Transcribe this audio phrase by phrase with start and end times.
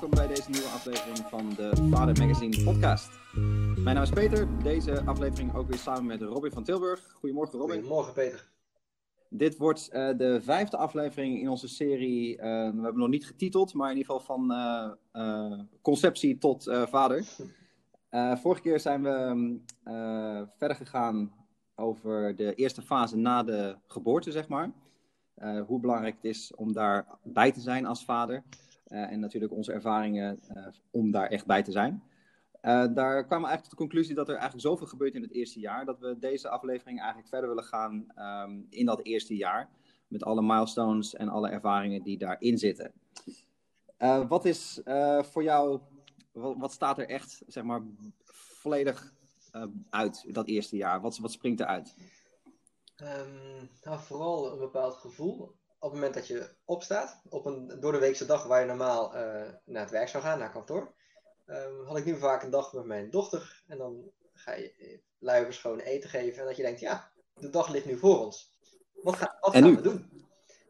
[0.00, 3.10] welkom bij deze nieuwe aflevering van de Vader Magazine podcast.
[3.76, 7.12] Mijn naam is Peter, deze aflevering ook weer samen met Robin van Tilburg.
[7.12, 7.74] Goedemorgen Robin.
[7.74, 8.50] Goedemorgen Peter.
[9.28, 13.74] Dit wordt uh, de vijfde aflevering in onze serie, uh, we hebben nog niet getiteld,
[13.74, 14.52] maar in ieder geval van
[15.12, 17.24] uh, conceptie tot vader.
[18.40, 19.58] vorige keer zijn we
[20.58, 21.32] verder gegaan
[21.74, 24.72] over de eerste fase na de geboorte, zeg maar.
[25.66, 28.42] hoe belangrijk het is om daarbij te zijn als vader.
[28.92, 32.02] Uh, en natuurlijk onze ervaringen uh, om daar echt bij te zijn.
[32.62, 35.32] Uh, daar kwamen we eigenlijk tot de conclusie dat er eigenlijk zoveel gebeurt in het
[35.32, 39.70] eerste jaar, dat we deze aflevering eigenlijk verder willen gaan um, in dat eerste jaar.
[40.08, 42.92] Met alle milestones en alle ervaringen die daarin zitten.
[44.28, 44.80] wat is
[45.20, 45.80] voor jou,
[46.32, 47.82] wat, staat er echt, zeg maar,
[48.24, 49.14] volledig
[49.90, 51.00] uit dat eerste jaar?
[51.00, 51.94] Wat, wat springt eruit?
[53.02, 57.92] Um, nou, vooral een bepaald gevoel op het moment dat je opstaat, op een door
[57.92, 59.20] de weekse dag waar je normaal uh,
[59.64, 60.94] naar het werk zou gaan, naar kantoor,
[61.46, 63.62] um, had ik nu vaak een dag met mijn dochter.
[63.66, 66.40] En dan ga je eh, luiers gewoon eten geven.
[66.40, 68.52] En dat je denkt, ja, de dag ligt nu voor ons.
[69.02, 70.10] Wat, ga, wat gaan we doen?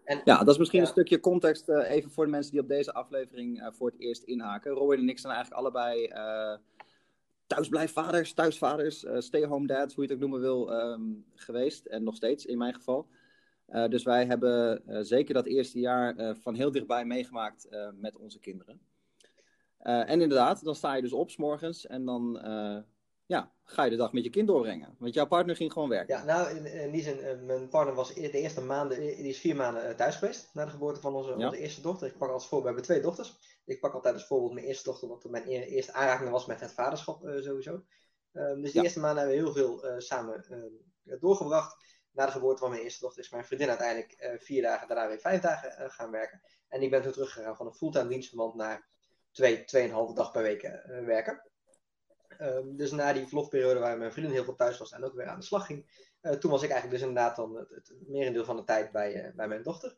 [0.05, 0.87] En, ja, dat is misschien ja.
[0.87, 4.01] een stukje context uh, even voor de mensen die op deze aflevering uh, voor het
[4.01, 4.73] eerst inhaken.
[4.73, 6.57] Robin en ik zijn eigenlijk allebei uh,
[7.47, 11.87] thuisblijfvaders, thuisvaders, stay-home dads, hoe je het ook noemen wil, um, geweest.
[11.87, 13.07] En nog steeds in mijn geval.
[13.69, 18.17] Uh, dus wij hebben uh, zeker dat eerste jaar uh, van heel dichtbij meegemaakt met
[18.17, 18.81] onze kinderen.
[19.79, 22.41] en inderdaad, dan sta je dus op s morgens en dan
[23.27, 24.97] ja, ga je de dag met je kind doorbrengen.
[24.99, 26.17] Want jouw partner ging gewoon werken.
[26.17, 29.57] Ja, nou, in, in die zin, mijn partner was de eerste maanden, die is vier
[29.57, 31.47] maanden thuis geweest na de geboorte van onze, ja.
[31.47, 32.09] onze eerste dochter.
[32.09, 33.61] Ik pak als voorbeeld, we hebben twee dochters.
[33.65, 36.73] Ik pak altijd als voorbeeld mijn eerste dochter, wat mijn eerste aanraking was met het
[36.73, 37.85] vaderschap sowieso.
[38.33, 38.85] Um, dus de ja.
[38.85, 40.45] eerste maanden hebben we heel veel samen
[41.19, 41.77] doorgebracht
[42.13, 45.09] na de geboorte van mijn eerste dochter is mijn vriendin uiteindelijk uh, vier dagen, daarna
[45.09, 46.43] weer vijf dagen uh, gaan werken.
[46.69, 48.89] En ik ben toen teruggegaan van een fulltime dienstverband naar
[49.31, 51.43] twee, tweeënhalve dag per week uh, werken.
[52.41, 55.27] Um, dus na die verlofperiode waar mijn vriendin heel veel thuis was en ook weer
[55.27, 58.57] aan de slag ging, toen was ik eigenlijk dus inderdaad dan het, het merendeel van
[58.57, 59.97] de tijd bij, bij mijn dochter.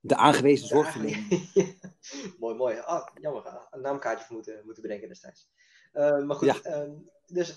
[0.00, 1.26] de aangewezen zorgverlener.
[2.40, 2.78] mooi, mooi.
[2.78, 5.50] Oh, jammer, een naamkaartje voor moeten, moeten bedenken destijds.
[5.92, 6.80] Maar goed, ja.
[6.82, 7.56] um, dus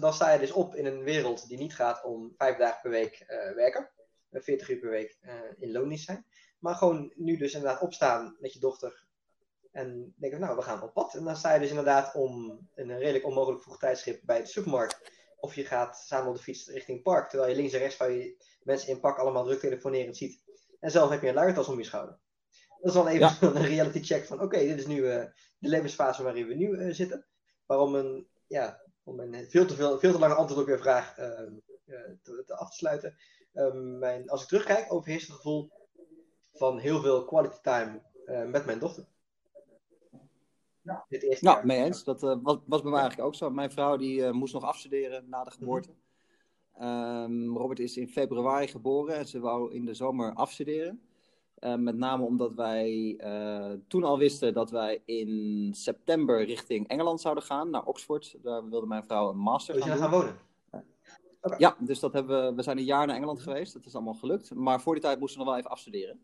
[0.00, 2.90] dan sta je dus op in een wereld die niet gaat om vijf dagen per
[2.90, 3.90] week uh, werken,
[4.30, 6.26] 40 uur per week uh, in loondienst zijn,
[6.58, 9.06] maar gewoon nu dus inderdaad opstaan met je dochter
[9.72, 11.14] en denken, nou, we gaan op pad.
[11.14, 15.10] En dan sta je dus inderdaad om een redelijk onmogelijk vroeg tijdschip bij de supermarkt,
[15.36, 17.96] of je gaat samen op de fiets richting het park, terwijl je links en rechts
[17.96, 20.42] van je mensen in pak allemaal druk telefonerend ziet.
[20.80, 22.18] En zelf heb je een luiertas om je schouder.
[22.80, 23.36] Dat is wel even ja.
[23.60, 25.24] een reality check van, oké, okay, dit is nu uh,
[25.58, 27.26] de levensfase waarin we nu zitten.
[27.72, 31.18] Waarom een ja, om een veel te, veel, veel te lange antwoord op je vraag
[31.18, 31.26] uh,
[32.22, 33.16] te, te, af te sluiten.
[33.54, 35.70] Um, mijn, als ik terugkijk, overheerst het gevoel
[36.52, 39.06] van heel veel quality time uh, met mijn dochter.
[40.82, 42.04] Ja, dit eerste nou, mee eens.
[42.04, 43.50] Dat uh, was, was bij mij eigenlijk ook zo.
[43.50, 45.90] Mijn vrouw die moest nog afstuderen na de geboorte.
[45.90, 45.96] Mm
[46.72, 47.48] -hmm.
[47.48, 51.02] um, Robert is in februari geboren en ze wou in de zomer afstuderen.
[51.64, 57.20] Uh, met name omdat wij uh, toen al wisten dat wij in september richting Engeland
[57.20, 58.36] zouden gaan, naar Oxford.
[58.42, 60.36] Daar wilde mijn vrouw een master gaan, gaan wonen.
[60.74, 60.80] Uh,
[61.40, 61.58] okay.
[61.58, 63.72] Ja, dus dat hebben we, we zijn een jaar naar Engeland geweest.
[63.72, 64.54] Dat is allemaal gelukt.
[64.54, 66.20] Maar voor die tijd moesten we nog wel even afstuderen.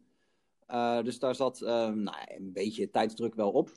[1.04, 3.70] dus daar zat nou, een beetje tijdsdruk wel op.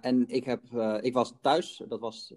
[0.00, 0.62] en ik, heb,
[1.00, 2.32] ik was thuis, dat was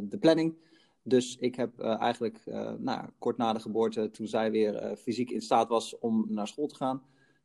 [0.00, 0.56] de planning.
[1.02, 2.40] Dus ik heb eigenlijk
[2.78, 6.66] nou, kort na de geboorte, toen zij weer fysiek in staat was om naar school
[6.66, 7.02] te gaan,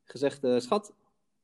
[0.10, 0.94] gezegd, uh, schat,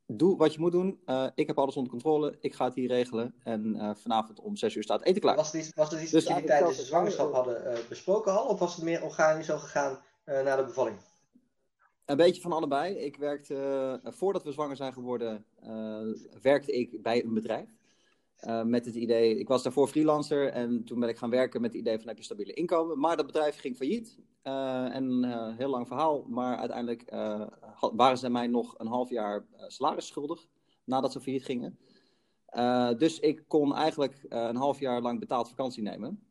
[0.05, 0.99] doe wat je moet doen.
[1.05, 2.37] Uh, ik heb alles onder controle.
[2.39, 3.35] Ik ga het hier regelen.
[3.43, 5.35] En uh, vanavond om zes uur staat eten klaar.
[5.35, 8.47] Was het iets, was het iets dus dat jullie tijdens de zwangerschap hadden besproken al?
[8.47, 10.97] Of was het meer organisch zo gegaan na de bevalling?
[12.05, 12.95] Een beetje van allebei.
[12.95, 15.45] Ik werkte, voordat we zwanger zijn geworden,
[16.41, 17.69] werkte ik bij een bedrijf.
[18.43, 21.71] Uh, met het idee, ik was daarvoor freelancer en toen ben ik gaan werken met
[21.71, 22.99] het idee van heb je stabiele inkomen.
[22.99, 24.17] Maar dat bedrijf ging failliet.
[24.43, 27.09] Uh, en uh, heel lang verhaal, maar uiteindelijk
[27.95, 30.47] waren ze mij nog een half jaar salaris schuldig
[30.83, 31.77] nadat ze failliet gingen.
[32.97, 36.23] dus ik kon eigenlijk een half jaar lang betaald vakantie nemen.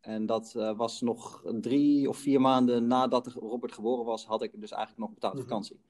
[0.00, 4.70] En dat was nog drie of vier maanden nadat Robert geboren was, had ik dus
[4.70, 5.48] eigenlijk nog betaald mm-hmm.
[5.48, 5.80] vakantie.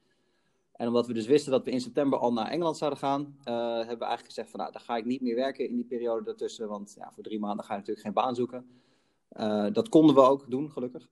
[0.73, 3.55] En omdat we dus wisten dat we in september al naar Engeland zouden gaan, uh,
[3.65, 6.23] hebben we eigenlijk gezegd van nou, dan ga ik niet meer werken in die periode
[6.23, 6.67] daartussen.
[6.67, 8.81] Want ja, voor drie maanden ga je natuurlijk geen baan zoeken.
[9.31, 11.09] Uh, dat konden we ook doen, gelukkig.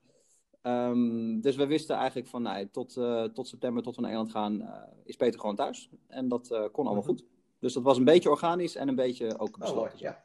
[0.64, 4.32] Um, dus we wisten eigenlijk van nou, tot, uh, tot september, tot we naar Engeland
[4.32, 4.70] gaan,
[5.04, 5.90] is Peter gewoon thuis.
[6.08, 7.26] En dat kon allemaal goed.
[7.60, 9.94] Dus dat was een beetje organisch en een beetje ook besloten.
[9.94, 10.24] Oh, ja.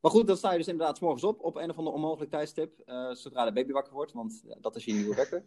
[0.00, 2.30] Maar goed, dan sta je dus inderdaad s morgens op, op een of ander onmogelijk
[2.30, 2.82] tijdstip.
[3.12, 5.44] zodra de baby wakker wordt, want dat is je nieuwe wekker.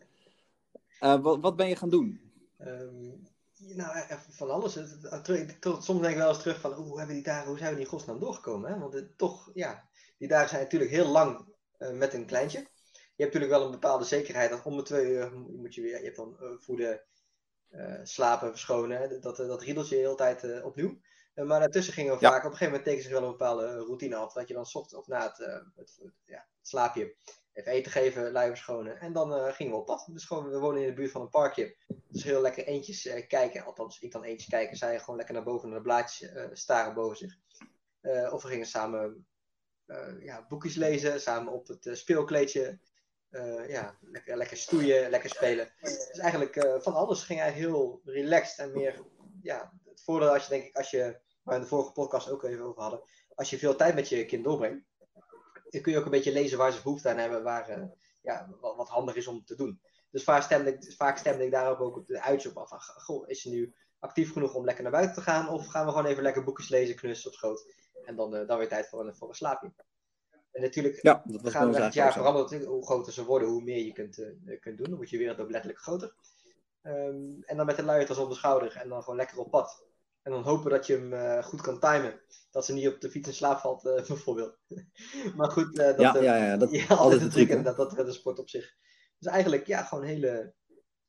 [1.04, 2.22] Uh, wat, wat, ben je gaan doen?
[2.60, 3.28] Um,
[3.58, 4.74] nou, van alles.
[5.60, 7.88] Soms denk ik wel eens terug van, hoe hebben die dagen, hoe zijn we die
[7.88, 8.72] godsnaam doorgekomen?
[8.72, 8.80] Hè?
[8.80, 11.46] Want het, toch, ja, die dagen zijn natuurlijk heel lang
[11.94, 12.60] met een kleintje.
[12.92, 15.98] Je hebt natuurlijk wel een bepaalde zekerheid dat om de twee uur moet je weer,
[15.98, 17.02] je hebt dan voeden,
[18.04, 19.22] slapen, verschonen.
[19.22, 21.00] Dat, dat riedeltje de hele tijd opnieuw.
[21.34, 24.16] maar daartussen gingen we vaak, op een gegeven moment tekenen zich wel een bepaalde routine
[24.16, 24.34] af.
[24.34, 25.38] Dat je dan ochtends of na het,
[25.76, 27.16] het, ja, het slaapje
[27.54, 29.00] even eten geven, lui verschonen.
[29.00, 30.08] En dan uh, gingen we op pad.
[30.12, 31.76] Dus gewoon, we wonen in de buurt van een parkje.
[32.08, 33.66] Dus heel lekker eentjes uh, kijken.
[33.66, 34.78] Althans, ik dan eentjes kijken.
[34.78, 37.38] Zij gewoon lekker naar boven naar de blaadjes uh, staren boven zich.
[38.32, 39.26] of we gingen samen
[40.20, 41.22] ja, boekjes lezen.
[41.22, 42.80] Samen op het speelkleedje.
[43.68, 45.74] ja, lekker, lekker stoeien, lekker spelen.
[45.82, 48.60] Dus eigenlijk van alles ging eigenlijk heel relaxed.
[48.60, 49.06] En meer,
[49.42, 52.30] ja, het voordeel als je denk ik, als je, waar we in de vorige podcast
[52.30, 53.02] ook even over hadden.
[53.36, 54.91] Als je veel tijd met je kind doorbrengt
[55.80, 57.86] kun je ook een beetje lezen waar ze behoefte aan hebben, waar, uh,
[58.22, 59.82] ja, wat, wat, handig is om te doen.
[60.12, 63.42] Dus vaak stemde ik, vaak stemde ik daar ook de uitzoek af van, goh, is
[63.42, 66.24] ze nu actief genoeg om lekker naar buiten te gaan, of gaan we gewoon even
[66.24, 67.74] lekker boekjes lezen, knussen op schoot,
[68.06, 69.72] en dan, uh, dan weer tijd voor een, voor een slaapje.
[70.52, 73.86] En natuurlijk ja, dat was gaan het jaar veranderen, hoe groter ze worden, hoe meer
[73.86, 76.14] je kunt, uh, kunt doen, dan wordt je wereld ook letterlijk groter.
[76.84, 79.84] Um, en dan met de luiers op de schouder en dan gewoon lekker op pad.
[80.22, 82.22] En dan hopen dat je hem uh, goed kan timen.
[82.52, 84.58] Dat ze niet op de fiets in slaap valt, uh, bijvoorbeeld.
[85.36, 87.50] maar goed, uh, dat, ja, ja, ja, dat ja, altijd de truc.
[87.50, 88.76] En dat, dat de sport op zich.
[89.20, 90.54] Dus eigenlijk, ja, gewoon hele,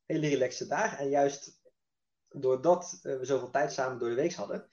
[0.06, 0.98] hele relaxe dagen.
[0.98, 1.60] En juist
[2.28, 4.68] doordat we zoveel tijd samen door de week hadden,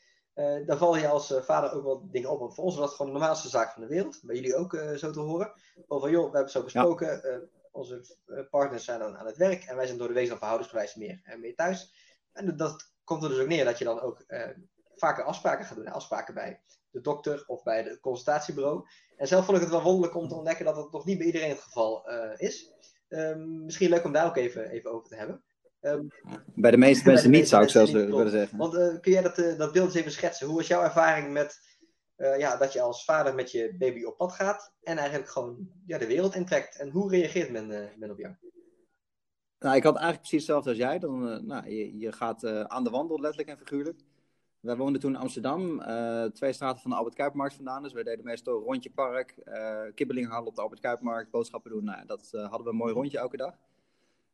[0.65, 2.39] dan val je als vader ook wel dingen op.
[2.39, 4.19] Want voor ons was het gewoon de normaalste zaak van de wereld.
[4.24, 5.53] Bij jullie ook zo te horen.
[5.88, 7.07] Van joh, we hebben zo besproken.
[7.07, 7.42] Ja.
[7.71, 8.18] onze
[8.50, 9.63] partners zijn dan aan het werk.
[9.63, 11.94] En wij zijn door de week dan verhoudingsgewijs meer, en meer thuis.
[12.31, 14.47] En dat komt er dus ook neer dat je dan ook uh,
[14.95, 15.88] vaker afspraken gaat doen.
[15.88, 18.88] Afspraken bij de dokter of bij het consultatiebureau.
[19.17, 21.27] En zelf vond ik het wel wonderlijk om te ontdekken dat dat nog niet bij
[21.27, 22.73] iedereen het geval uh, is.
[23.09, 25.44] Um, misschien leuk om daar ook even, even over te hebben.
[25.81, 26.07] Um,
[26.56, 28.57] bij de meeste mensen niet, zou ik zelfs willen zeggen.
[28.57, 30.47] Want uh, kun jij dat, dat beeld eens even schetsen?
[30.47, 31.67] Hoe was jouw ervaring met
[32.38, 35.97] ja, dat je als vader met je baby op pad gaat en eigenlijk gewoon ja,
[35.97, 36.77] de wereld intrekt?
[36.77, 37.67] En hoe reageert men,
[37.97, 38.35] men op jou?
[39.59, 41.00] Nou, ik had eigenlijk precies hetzelfde als jij.
[41.00, 44.00] Dan, uh, nou, je, je gaat uh, aan de wandel, letterlijk en figuurlijk.
[44.59, 47.83] Wij woonden toen in Amsterdam, uh, twee straten van de Albert Kuipmarkt vandaan.
[47.83, 49.35] Dus wij deden meestal rondje park,
[49.95, 51.83] kibbeling halen op de Albert Kuipmarkt, boodschappen doen.
[51.83, 53.57] Nou, dat hadden we een mooi rondje elke dag.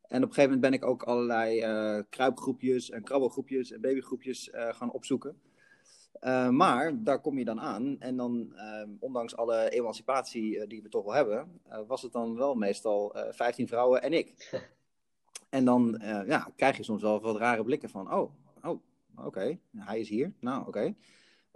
[0.08, 1.60] En op een gegeven moment ben ik ook allerlei
[2.08, 5.40] kruipgroepjes en krabbelgroepjes en babygroepjes gaan opzoeken.
[6.50, 8.52] maar daar kom je dan aan en dan,
[9.00, 14.02] ondanks alle emancipatie die we toch wel hebben, was het dan wel meestal 15 vrouwen
[14.02, 14.34] en ik.
[15.48, 18.32] En dan uh, ja, krijg je soms wel wat rare blikken van, oh,
[18.62, 18.80] oh
[19.24, 20.32] oké, hij is hier.
[20.40, 20.94] Nou, oké.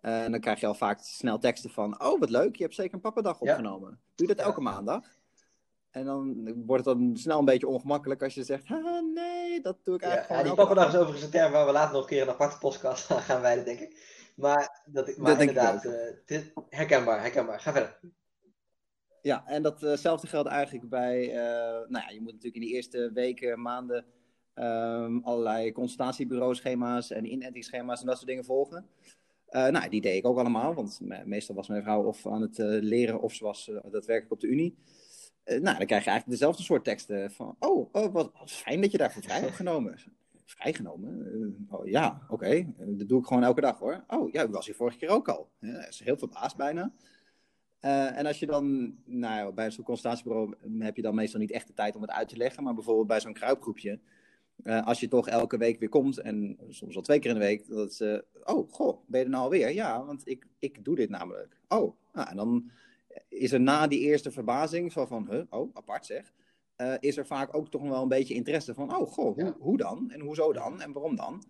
[0.00, 2.74] Uh, en dan krijg je al vaak snel teksten van, oh, wat leuk, je hebt
[2.74, 4.00] zeker een pappadag opgenomen.
[4.14, 5.18] Doe je dat elke maandag?
[5.90, 9.76] En dan wordt het dan snel een beetje ongemakkelijk als je zegt, ah, nee, dat
[9.82, 12.02] doe ik eigenlijk ja, ja, die pappadag is overigens een term waar we later nog
[12.02, 14.18] een keer een aparte podcast aan gaan wijden, denk ik.
[14.36, 15.92] Maar, dat, maar dat inderdaad, uh,
[16.24, 17.60] dit, herkenbaar, herkenbaar.
[17.60, 18.00] Ga verder.
[19.22, 21.34] Ja, en datzelfde geldt eigenlijk bij, uh,
[21.88, 24.04] nou ja, je moet natuurlijk in die eerste weken, maanden
[24.54, 28.86] um, allerlei consultatiebureau-schema's en inentingsschema's en dat soort dingen volgen.
[29.50, 32.58] Uh, nou, die deed ik ook allemaal, want meestal was mijn vrouw of aan het
[32.58, 34.76] uh, leren of ze was daadwerkelijk op de Unie.
[35.44, 38.98] nou, dan krijg je eigenlijk dezelfde soort teksten van, oh, oh wat, fijn dat je
[38.98, 39.98] daarvoor vrij hebt genomen.
[40.44, 41.66] Vrijgenomen?
[41.70, 44.04] oh, ja, oké, dat doe ik gewoon elke dag hoor.
[44.08, 45.48] Oh, ja, u was hier vorige keer ook al.
[45.58, 46.92] Ja, is heel verbaasd bijna.
[47.84, 51.66] Uh, en als je dan, nou, bij zo'n consultatiebureau heb je dan meestal niet echt
[51.66, 53.98] de tijd om het uit te leggen, maar bijvoorbeeld bij zo'n kruipgroepje,
[54.62, 57.44] uh, als je toch elke week weer komt, en soms al twee keer in de
[57.44, 59.72] week, dat ze, oh, goh, ben je er nou alweer?
[59.72, 61.60] Ja, want ik, ik doe dit namelijk.
[61.68, 62.70] Oh, nou, en dan
[63.28, 66.32] is er na die eerste verbazing, zo van, huh, oh, apart zeg,
[66.76, 69.76] uh, is er vaak ook toch wel een beetje interesse van, oh, goh, hoe, hoe
[69.76, 70.10] dan?
[70.10, 70.80] En hoezo dan?
[70.80, 71.44] En waarom dan?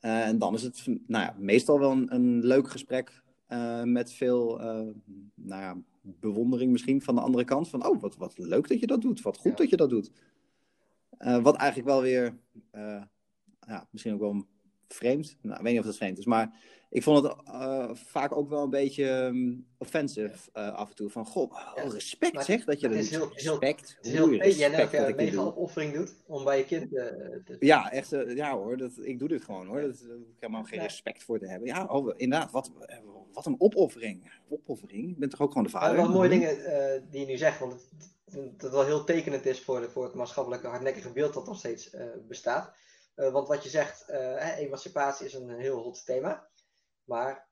[0.00, 4.60] en dan is het, nou ja, meestal wel een, een leuk gesprek uh, met veel
[4.60, 4.66] uh,
[5.34, 7.68] nou ja, bewondering misschien van de andere kant.
[7.68, 9.22] Van, oh, wat, wat leuk dat je dat doet.
[9.22, 10.10] Wat goed dat je dat doet.
[11.18, 12.38] Uh, wat eigenlijk wel weer,
[13.66, 14.46] ja, misschien ook wel
[14.88, 15.36] vreemd.
[15.42, 16.58] Nou, ik weet niet of dat vreemd is, maar
[16.90, 21.10] ik vond het uh, vaak ook wel een beetje um, offensive uh, af en toe.
[21.10, 23.98] Van, goh, oh, respect maar, zeg, dat je dat is heel, respect.
[24.00, 27.04] Is heel respect dat je een mega opoffering doet om bij je kind uh,
[27.44, 27.56] te...
[27.60, 29.80] Ja, echt, ja hoor, dat, ik doe dit gewoon hoor.
[29.80, 31.68] Dat, daar heb ik helemaal geen respect voor te hebben.
[31.68, 32.70] Ja, oh, inderdaad, wat,
[33.32, 34.32] wat een opoffering.
[34.48, 35.10] Opoffering?
[35.10, 35.96] Ik ben toch ook gewoon de vader?
[35.96, 36.56] Ja, wel mooie dingen
[37.10, 37.88] die je nu zegt, want
[38.24, 41.58] het, dat wel heel tekenend is voor, de, voor het maatschappelijke hardnekkige beeld dat nog
[41.58, 41.96] steeds
[42.28, 42.72] bestaat.
[43.14, 44.08] want wat je zegt,
[44.58, 46.48] emancipatie is een heel hot thema.
[47.10, 47.48] Maar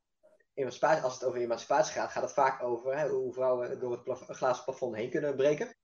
[0.55, 4.05] emancipatie, als het over emancipatie gaat, gaat het vaak over hè, hoe vrouwen door het
[4.05, 5.77] plaf glazen plafond heen kunnen breken.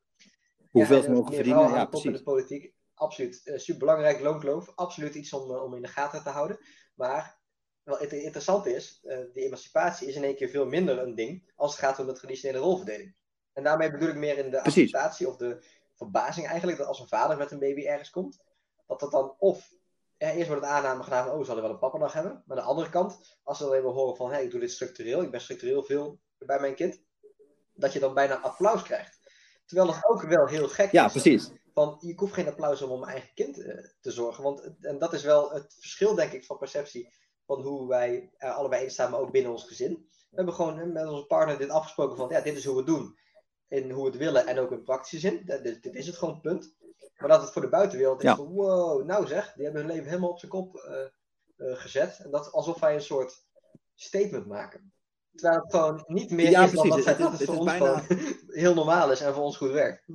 [0.70, 2.06] Hoeveel ze mogen verdienen, ja, precies.
[2.06, 2.74] in de politiek.
[2.94, 4.72] absoluut uh, superbelangrijk, loonkloof.
[4.74, 6.58] Absoluut iets om, om in de gaten te houden.
[6.94, 7.40] Maar
[7.82, 11.52] wel, het interessante is, uh, die emancipatie is in één keer veel minder een ding
[11.56, 13.14] als het gaat om de traditionele rolverdeling.
[13.52, 15.64] En daarmee bedoel ik meer in de acceptatie of de
[15.94, 18.42] verbazing eigenlijk, dat als een vader met een baby ergens komt,
[18.86, 19.70] dat dat dan of
[20.32, 22.42] eerst wordt het aanname gedaan van, oh, zal er wel een papa nog hebben.
[22.46, 24.60] Maar aan de andere kant, als ze dan even horen van, hé, hey, ik doe
[24.60, 27.02] dit structureel, ik ben structureel veel bij mijn kind,
[27.74, 29.20] dat je dan bijna applaus krijgt.
[29.66, 31.12] Terwijl dat ook wel heel gek ja, is.
[31.12, 31.50] Ja, precies.
[31.72, 34.42] Van, je hoeft geen applaus om om mijn eigen kind uh, te zorgen.
[34.42, 37.12] Want, en dat is wel het verschil, denk ik, van perceptie
[37.46, 40.08] van hoe wij er allebei in staan, maar ook binnen ons gezin.
[40.10, 42.88] We hebben gewoon met onze partner dit afgesproken van, ja, dit is hoe we het
[42.88, 43.18] doen.
[43.68, 45.42] In hoe we het willen en ook in praktische zin.
[45.44, 46.74] Dit, dit is het gewoon, punt.
[47.16, 50.08] Maar dat het voor de buitenwereld is van, wow, nou zeg, die hebben hun leven
[50.08, 52.20] helemaal op zijn kop uh, uh, gezet.
[52.24, 53.46] En dat alsof wij een soort
[53.94, 54.92] statement maken.
[55.34, 56.88] Terwijl het gewoon niet meer ja, is precies.
[56.88, 58.02] dan dat, het, het, het, voor ons bijna...
[58.62, 60.06] heel normaal is en voor ons goed werkt.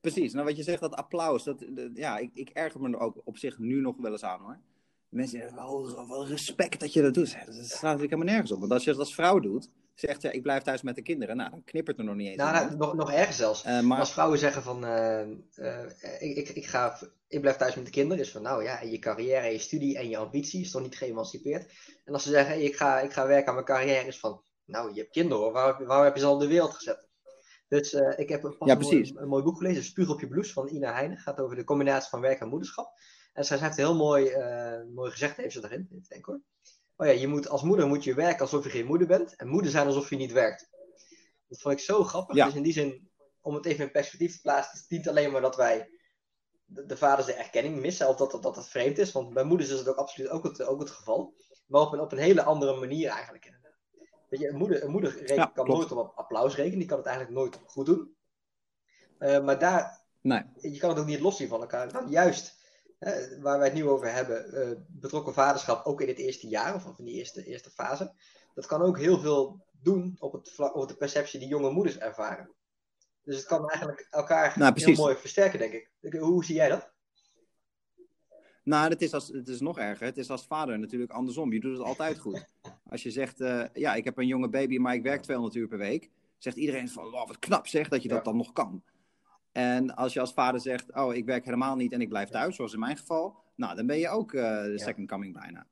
[0.00, 3.20] Precies, nou wat je zegt, dat applaus, dat, ja, ik, ik erger me er ook
[3.24, 4.60] op zich nu nog wel eens aan hoor.
[5.08, 7.32] Mensen zeggen, wel, wel respect dat je dat doet.
[7.32, 8.60] Dat staat natuurlijk helemaal nergens op.
[8.60, 11.36] Want als je dat als vrouw doet, zegt ja, ik blijf thuis met de kinderen.
[11.36, 12.36] Nou, dan knippert er nog niet eens.
[12.36, 13.66] Nou, nou nog, nog erger zelfs.
[13.66, 13.98] Uh, maar...
[13.98, 15.26] Als vrouwen zeggen van, uh,
[15.56, 15.84] uh,
[16.18, 16.98] ik, ik, ik, ga,
[17.28, 18.24] ik blijf thuis met de kinderen.
[18.24, 21.72] Is van, nou ja, je carrière, je studie en je ambitie is toch niet geëmancipeerd.
[22.04, 24.42] En als ze zeggen, hey, ik, ga, ik ga werken aan mijn carrière, is van,
[24.64, 25.52] nou, je hebt kinderen hoor.
[25.52, 27.08] Waar, waar heb je ze al in de wereld gezet?
[27.68, 30.68] Dus ik heb een, ja, mooi, een, mooi, boek gelezen, Spuug op je blouse van
[30.68, 31.18] Ina Heijnen.
[31.18, 32.92] gaat over de combinatie van werk en moederschap.
[33.32, 34.36] En zij heeft heel mooi,
[34.94, 36.42] mooi gezegd, heeft ze erin, even denken hoor
[36.96, 39.36] oh ja, je moet, als moeder moet je werken alsof je geen moeder bent.
[39.36, 40.68] En moeder zijn alsof je niet werkt.
[41.48, 42.44] Dat vond ik zo grappig.
[42.44, 43.10] Dus in die zin,
[43.40, 45.90] om het even in perspectief te plaatsen, het is niet alleen maar dat wij
[46.64, 49.12] de, de vaders de erkenning missen, of dat, dat, dat het vreemd is.
[49.12, 51.34] Want bij moeders is het ook absoluut ook het, ook het geval.
[51.66, 53.54] Maar op een, op een hele andere manier eigenlijk.
[54.28, 56.78] Weet je, een moeder, een moeder kan nooit op applaus rekenen.
[56.78, 58.16] Die kan het eigenlijk nooit goed doen.
[59.18, 60.42] Uh, maar daar, nee.
[60.60, 61.92] je kan het ook niet loszien van elkaar.
[61.92, 62.56] Dan juist
[63.40, 66.98] waar wij het nu over hebben, uh, betrokken vaderschap, ook in het eerste jaar of
[66.98, 68.14] in die eerste, eerste fase,
[68.54, 71.98] dat kan ook heel veel doen op, het vlak, op de perceptie die jonge moeders
[71.98, 72.54] ervaren.
[73.22, 75.90] Dus het kan eigenlijk elkaar nou, heel mooi versterken, denk ik.
[76.20, 76.94] Hoe zie jij dat?
[78.62, 80.06] Nou, het is, als, het is nog erger.
[80.06, 81.52] Het is als vader natuurlijk andersom.
[81.52, 82.46] Je doet het altijd goed.
[82.90, 85.68] Als je zegt, uh, ja, ik heb een jonge baby, maar ik werk 200 uur
[85.68, 86.10] per week.
[86.38, 88.82] Zegt iedereen van, wow, wat knap zeg dat je dat dan nog kan.
[89.56, 92.56] En als je als vader zegt, oh, ik werk helemaal niet en ik blijf thuis,
[92.56, 95.66] zoals in mijn geval, nou, dan ben je ook uh, de second coming bijna.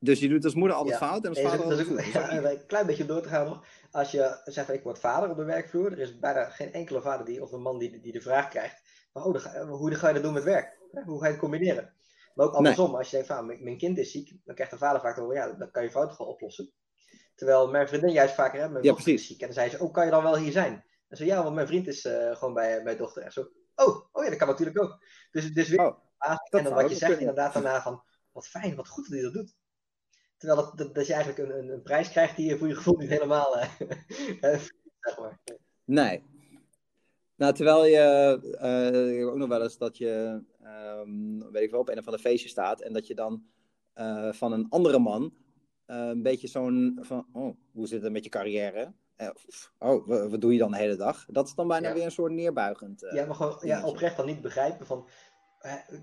[0.00, 2.04] Dus je doet als moeder altijd fout en als vader altijd goed.
[2.04, 3.64] Ja, een klein beetje door te gaan nog.
[3.90, 7.26] Als je zegt, ik word vader op de werkvloer, er is bijna geen enkele vader
[7.26, 8.82] die, of een man die, die de vraag krijgt,
[9.12, 9.24] oh,
[9.68, 10.78] hoe ga je dat doen met werk?
[11.04, 11.92] Hoe ga je het combineren?
[12.34, 15.00] Maar ook andersom, als je denkt, van, mijn kind is ziek, dan krijgt de vader
[15.00, 16.70] vaak over, ja, dat kan je toch wel oplossen.
[17.34, 19.40] Terwijl mijn vriendin juist vaker, hè, mijn ja, is ziek.
[19.40, 20.84] En dan zei ze, oh, kan je dan wel hier zijn?
[21.12, 23.22] En zo, ja, want mijn vriend is uh, gewoon bij mijn dochter.
[23.22, 23.40] En zo,
[23.74, 25.04] oh, oh ja, dat kan natuurlijk ook.
[25.30, 25.98] Dus, dus weer, oh,
[26.50, 28.02] en dan wat je zegt inderdaad daarna van,
[28.32, 29.54] wat fijn, wat goed dat hij dat doet.
[30.36, 32.74] Terwijl dat, dat, dat je eigenlijk een, een, een, prijs krijgt die je voor je
[32.74, 33.64] gevoel niet helemaal, uh,
[35.00, 35.40] zeg maar.
[35.84, 36.24] Nee.
[37.36, 38.38] Nou, terwijl je,
[39.18, 40.42] uh, ook nog wel eens dat je,
[41.00, 43.44] um, weet ik wel, op een of ander feestje staat en dat je dan
[44.30, 45.34] van een andere man
[45.86, 48.92] een beetje zo'n van, oh, hoe zit het met je carrière?
[49.22, 51.26] Eh, oh, wat doe je dan de hele dag?
[51.28, 53.02] Dat is dan bijna weer een soort neerbuigend.
[53.02, 55.08] Uh, ja, maar gewoon ja, oprecht dan niet begrijpen van,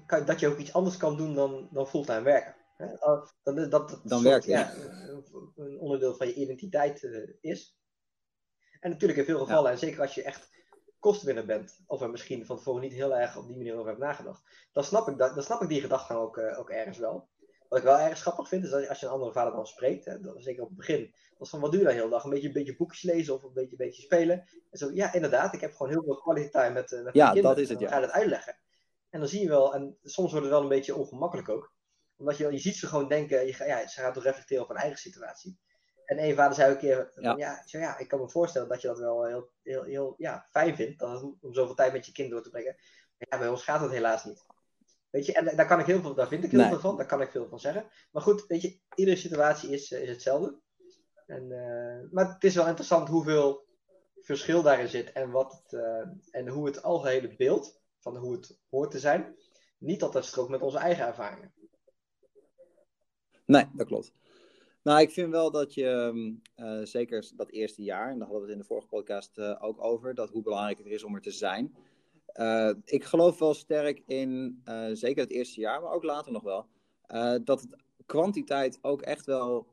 [0.06, 2.56] kan, dat je ook iets anders kan doen dan, dan fulltime werken.
[3.00, 4.74] Oh, dan, dat, dat, dan werkt ja,
[5.56, 7.10] een onderdeel van je identiteit
[7.42, 7.78] is.
[8.80, 10.50] En natuurlijk in veel gevallen, en zeker als je echt
[11.00, 14.00] kostwinner bent, of er misschien van tevoren niet heel erg op die manier over hebt
[14.00, 17.30] nagedacht, dan snap ik, dat, dan snap ik die gedachtegang ook, ook ergens wel.
[17.70, 20.06] Wat ik wel erg grappig vind, is dat als je een andere vader dan spreekt,
[20.06, 22.24] hè, dan, zeker op het begin, dat van wat doe je dan de hele dag?
[22.24, 24.48] Een beetje, een beetje boekjes lezen of een beetje, een beetje spelen.
[24.72, 27.26] En zo, ja, inderdaad, ik heb gewoon heel veel quality time met, uh, met ja,
[27.26, 27.56] kinderen.
[27.56, 27.90] dat is het, ja.
[27.90, 28.58] ga je het uitleggen.
[29.10, 31.74] En dan zie je wel, en soms wordt het wel een beetje ongemakkelijk ook.
[32.18, 34.78] Omdat je, je ziet ze gewoon denken, je, ja, ze gaan toch reflecteren op hun
[34.78, 35.60] eigen situatie.
[36.06, 37.36] En een vader zei een keer, ja.
[37.38, 40.76] ja, ja, ik kan me voorstellen dat je dat wel heel, heel, heel ja, fijn
[40.76, 42.76] vindt, dat, om zoveel tijd met je kind door te brengen.
[43.18, 44.46] Maar ja, bij ons gaat dat helaas niet.
[45.10, 47.06] Weet je, en daar, kan ik heel veel, daar vind ik heel veel van, daar
[47.06, 47.86] kan ik veel van zeggen.
[48.12, 50.60] Maar goed, weet je, iedere situatie is, eh, is hetzelfde.
[51.26, 53.68] En, uh, maar het is wel interessant hoeveel
[54.22, 58.60] verschil daarin zit en, wat het, uh, en hoe het algehele beeld van hoe het
[58.70, 59.36] hoort te zijn,
[59.78, 61.54] niet altijd strookt met onze eigen ervaringen.
[63.46, 64.14] Nee, dat klopt.
[64.82, 66.14] Nou, ik vind wel dat je,
[66.56, 69.84] uh, zeker dat eerste jaar, en daar hadden we het in de vorige podcast ook
[69.84, 71.76] over, dat hoe belangrijk het is om er te zijn.
[72.40, 76.44] Uh, ik geloof wel sterk in, uh, zeker het eerste jaar, maar ook later nog
[76.44, 76.66] wel,
[77.08, 79.68] uh, dat het kwantiteit ook echt wel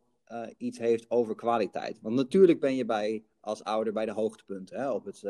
[0.57, 2.01] iets heeft over kwaliteit.
[2.01, 5.23] Want natuurlijk ben je bij, als ouder bij de hoogtepunten, hè, op het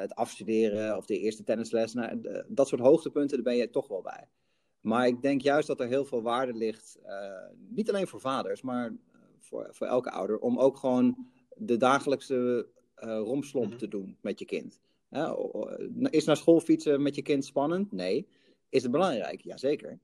[0.00, 1.94] het afstuderen of de eerste tennisles.
[1.94, 4.28] Nou, dat soort hoogtepunten, daar ben je toch wel bij.
[4.80, 6.98] Maar ik denk juist dat er heel veel waarde ligt,
[7.68, 8.96] niet alleen voor vaders, maar
[9.38, 12.68] voor, voor elke ouder, om ook gewoon de dagelijkse
[13.00, 13.78] romslomp mhm.
[13.78, 14.80] te doen met je kind.
[16.10, 17.92] Is naar school fietsen met je kind spannend?
[17.92, 18.26] Nee.
[18.68, 19.40] Is het belangrijk?
[19.40, 19.98] Jazeker.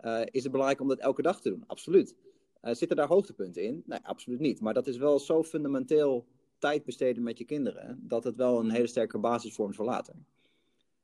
[0.00, 1.64] Uh, is het belangrijk om dat elke dag te doen?
[1.66, 2.16] Absoluut.
[2.62, 3.82] Uh, zitten daar hoogtepunten in?
[3.86, 4.60] Nee, absoluut niet.
[4.60, 6.26] Maar dat is wel zo fundamenteel
[6.58, 10.14] tijd besteden met je kinderen, dat het wel een hele sterke basis vormt voor later.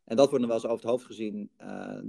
[0.04, 1.50] En dat wordt dan wel eens over het hoofd gezien,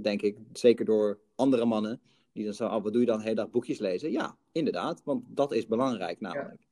[0.02, 2.00] denk ik, zeker door andere mannen,
[2.32, 4.10] die dan zo, oh, wat doe je dan de hele dag boekjes lezen?
[4.10, 6.63] Ja, inderdaad, want dat is belangrijk namelijk.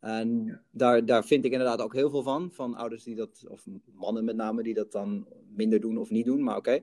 [0.00, 2.50] En daar, daar vind ik inderdaad ook heel veel van.
[2.52, 6.24] Van ouders die dat, of mannen met name, die dat dan minder doen of niet
[6.24, 6.80] doen, maar oké.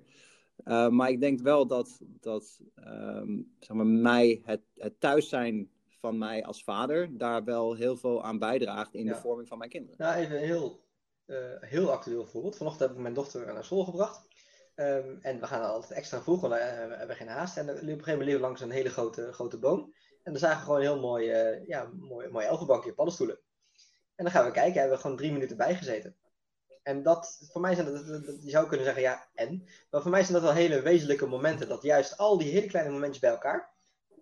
[0.64, 5.70] Eh, maar ik denk wel dat, dat um, zeg maar, mij, het, het thuis zijn
[6.00, 9.70] van mij als vader, daar wel heel veel aan bijdraagt in de vorming van mijn
[9.70, 9.96] kinderen.
[9.98, 10.84] Nou, even een heel,
[11.26, 12.58] uh, heel actueel voorbeeld.
[12.58, 14.28] Vanochtend heb ik mijn dochter naar school gebracht.
[14.76, 16.60] Um, en we gaan altijd extra vroeg, want we
[16.98, 17.58] hebben geen haast.
[17.58, 19.94] En op een gegeven moment liepen langs een hele grote, grote boom.
[20.28, 23.40] En dan zagen we gewoon een heel mooi, uh, ja, mooi, mooi elfenbankje, paddenstoelen.
[24.16, 26.16] En dan gaan we kijken, hebben we gewoon drie minuten bijgezeten.
[26.84, 29.68] En dat, voor mij zijn dat, je zou kunnen zeggen, ja, en.
[29.90, 31.68] Maar voor mij zijn dat wel hele wezenlijke momenten.
[31.68, 33.74] Dat juist al die hele kleine momentjes bij elkaar,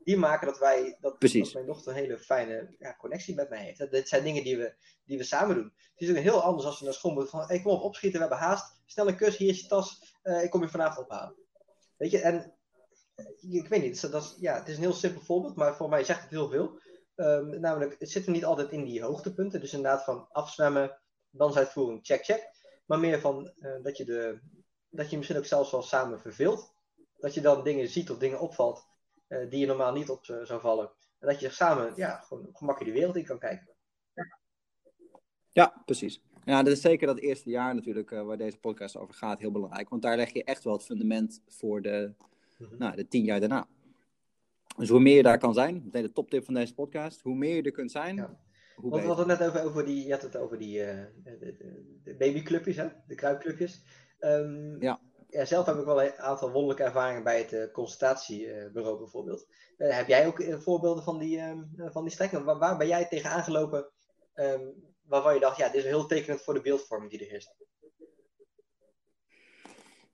[0.03, 3.63] die maken dat wij, dat, dat mijn dochter een hele fijne ja, connectie met mij
[3.63, 3.91] heeft.
[3.91, 4.73] Dit zijn dingen die we,
[5.05, 5.73] die we samen doen.
[5.95, 8.19] Het is ook heel anders als we naar school moeten van, hey, kom op, opschieten,
[8.19, 8.81] we hebben haast.
[8.85, 11.35] Snel een kus, hier is je tas, uh, ik kom je vanavond ophalen.
[11.97, 12.54] Weet je, en
[13.41, 16.21] ik weet niet, dat ja, het is een heel simpel voorbeeld, maar voor mij zegt
[16.21, 16.79] het heel veel.
[17.15, 19.59] Um, namelijk, het zit er niet altijd in die hoogtepunten.
[19.59, 22.49] Dus inderdaad van afzwemmen, dansuitvoering, check, check.
[22.85, 24.39] Maar meer van uh, dat, je de,
[24.89, 26.73] dat je misschien ook zelfs wel samen verveelt.
[27.17, 28.87] Dat je dan dingen ziet of dingen opvalt
[29.27, 30.91] uh, die je normaal niet op zou vallen.
[31.19, 33.69] En dat je samen ja, gewoon gemakkelijk de wereld in kan kijken.
[35.51, 36.21] Ja, precies.
[36.45, 39.89] Ja, dat is zeker dat eerste jaar natuurlijk, waar deze podcast over gaat, heel belangrijk.
[39.89, 42.13] Want daar leg je echt wel het fundament voor de,
[42.57, 42.77] Mhm.
[42.77, 43.67] nou, de tien jaar daarna.
[44.77, 47.61] Dus hoe meer je daar kan zijn, de toptip van deze podcast, hoe meer je
[47.61, 48.39] er kunt zijn, ja.
[48.75, 51.55] hoe We hadden het net over, over die, je had het over die uh, de,
[52.03, 52.87] de, babyclubjes, hè?
[53.07, 53.83] de kruipclubjes.
[54.19, 55.01] Um, ja.
[55.27, 55.45] ja.
[55.45, 59.47] Zelf heb ik wel een aantal wonderlijke ervaringen bij het uh, consultatiebureau bijvoorbeeld.
[59.77, 62.43] Uh, heb jij ook voorbeelden van die, um, van die strekken?
[62.43, 63.89] Waar, waar, ben jij tegen aangelopen
[64.35, 64.73] um,
[65.07, 67.55] waarvan je dacht, ja, dit is heel tekenend voor de beeldvorming die er is?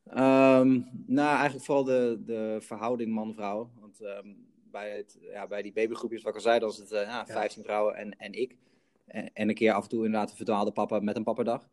[0.10, 3.70] Um, nou, eigenlijk vooral de, de verhouding man-vrouw.
[3.80, 6.92] Want um, bij, het, ja, bij die babygroepjes, wat ik al zei, dan is het
[6.92, 8.58] uh, ja, 15 vrouwen en, en ik.
[9.06, 11.70] En, en, een keer af en toe inderdaad een verdwaalde papa met een pappadag.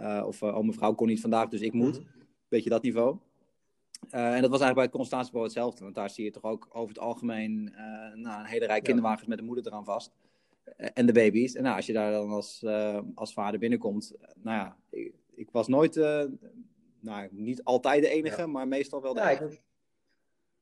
[0.00, 2.00] Uh, of uh, oh, mijn vrouw kon niet vandaag, dus ik moet.
[2.00, 2.16] Mm
[2.48, 3.16] Beetje dat niveau.
[4.10, 5.82] en dat was eigenlijk bij het constatiebureau hetzelfde.
[5.82, 7.74] Want daar zie je toch ook over het algemeen
[8.14, 10.12] nou, een hele rij kinderwagens met de moeder eraan vast.
[10.76, 11.54] en de baby's.
[11.54, 12.64] En nou, als je daar dan als,
[13.14, 14.14] als vader binnenkomt.
[14.34, 15.96] nou ja, ik, ik was nooit
[17.08, 19.58] nou, niet altijd de enige, maar meestal wel de ja, enige.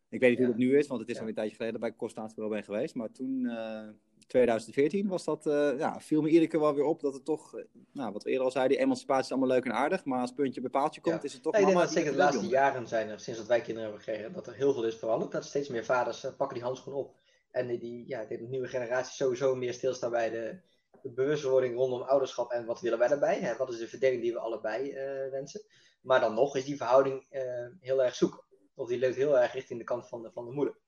[0.09, 0.21] Ik...
[0.21, 2.55] weet niet hoe het nu is, want het is al een tijdje geleden bij Constantiebureau
[2.55, 2.95] ben geweest.
[2.95, 3.89] Maar toen, uh, eh,
[4.27, 7.57] 2014, was dat, uh, ja, viel me iedere keer wel weer op dat het toch,
[7.57, 10.05] uh, nou, wat we eerder al zeiden, die emancipatie is allemaal leuk en aardig.
[10.05, 12.17] Maar als puntje bij paaltje komt, is het toch ja, Ik denk dat zeker de
[12.17, 14.97] laatste jaren zijn er, sinds dat wij kinderen hebben gekregen, dat er heel veel is
[14.97, 15.33] veranderd.
[15.33, 17.15] Dat steeds meer vaders pakken die handschoen op.
[17.51, 20.59] En die, ja, de nieuwe generatie sowieso meer stilstaan bij de,
[21.03, 23.39] de bewustwording rondom ouderschap en wat willen wij daarbij?
[23.39, 23.57] Hè?
[23.57, 24.95] Wat is de verdeling die we allebei
[25.31, 25.61] wensen?
[26.07, 28.47] Maar dan nog is die verhouding uh, heel erg zoek.
[28.75, 30.79] Of die leunt heel erg richting de kant van de, van de moeder.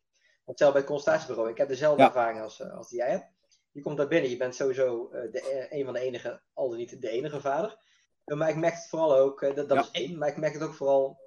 [0.44, 3.26] Want zelf bij het consultatiebureau, ik heb dezelfde ervaring als, uh, als die jij hebt.
[3.72, 6.78] Je komt daar binnen, je bent sowieso uh, de, een van de enige, al dan
[6.78, 7.78] niet de enige vader.
[8.24, 10.74] Maar ik merk het vooral ook, dat, dat is één, maar ik merk het ook
[10.74, 11.20] vooral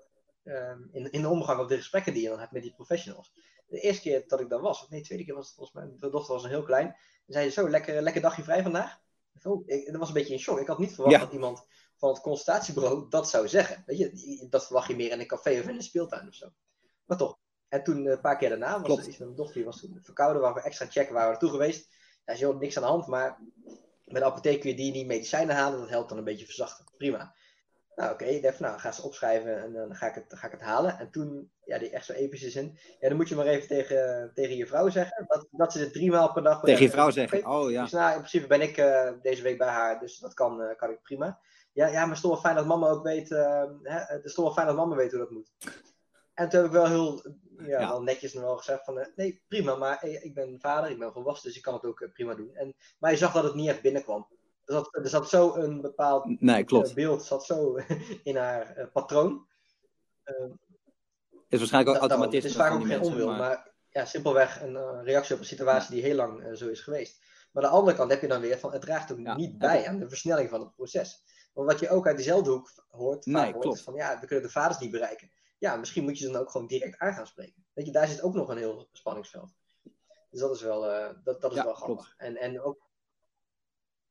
[0.43, 3.34] um, in, in de omgang of de gesprekken die je dan hebt met die professionals.
[3.67, 5.77] De eerste keer dat ik daar was, of nee, de tweede keer was het volgens
[5.77, 6.86] mij, mijn dochter was nog heel klein.
[6.86, 8.99] Dan zei je zo, lekker, lekker dagje vrij vandaag.
[9.43, 10.60] Oh, ik, dat was een beetje in shock.
[10.60, 11.65] Ik had niet verwacht dat iemand
[12.02, 13.84] van het consultatiebureau dat zou zeggen.
[13.86, 16.50] Weet je, dat verwacht je meer in een café of in een speeltuin of zo.
[17.06, 17.38] Maar toch.
[17.68, 20.00] En toen, eh, een paar keer daarna, was iets met mijn dochter, die was toen
[20.02, 21.90] verkouden, waar we extra checken, waren we naartoe geweest.
[22.26, 23.40] Daar is heel niks aan de hand, maar
[24.06, 26.86] met de apotheek kun je die niet medicijnen halen, dat helpt dan een beetje verzachten.
[26.98, 27.36] Prima.
[27.96, 30.62] Nou, oké, okay, nou, ga ze opschrijven en dan ga ik het, ga ik het
[30.62, 31.00] halen.
[31.00, 32.78] En toen, ja, die echt zo epische zin.
[33.00, 35.26] Ja, dan moet je maar even tegen, tegen je vrouw zeggen.
[35.28, 36.62] Dat, dat ze het drie maal per dag.
[36.62, 37.82] Tegen je vrouw zeggen, oh ja.
[37.82, 40.76] Dus nou, in principe ben ik uh, deze week bij haar, dus dat kan, uh,
[40.76, 41.40] kan ik prima.
[41.74, 43.30] Ja, ja, maar het is toch wel fijn dat mama ook weet.
[43.30, 45.52] Uh, hè, het is toch wel fijn dat mama weet hoe dat moet.
[46.34, 47.22] En toen heb ik wel heel
[47.58, 47.88] ja, ja.
[47.88, 51.12] Wel netjes nog wel gezegd van, uh, nee, prima, maar ik ben vader, ik ben
[51.12, 52.56] volwassen, dus ik kan het ook uh, prima doen.
[52.56, 54.28] En, maar je zag dat het niet echt binnenkwam.
[54.66, 56.94] Er zat, er zat zo een bepaald nee, klopt.
[56.94, 57.80] beeld zat zo
[58.24, 59.48] in haar patroon.
[61.50, 62.44] is waarschijnlijk ook automatisch.
[62.44, 63.38] Het is vaak ook geen onwil, maar...
[63.38, 63.72] maar...
[63.90, 67.24] ja, simpelweg een reactie op een situatie die heel lang zo is geweest.
[67.52, 69.88] Maar aan de andere kant heb je dan weer van, het draagt ook niet bij
[69.88, 71.24] aan de versnelling van het proces.
[71.54, 73.78] Want wat je ook uit diezelfde hoek hoort, Nee, hoort, klopt.
[73.78, 75.32] is van ja, we kunnen de vaders niet bereiken.
[75.60, 77.66] Ja, misschien moet je ze dan ook gewoon direct aan gaan spreken.
[77.74, 79.54] Weet je, daar zit ook nog een heel spanningsveld.
[80.30, 82.14] Dus dat is wel, eh, dat, dat is Ja, wel grappig.
[82.18, 82.90] En, en ook,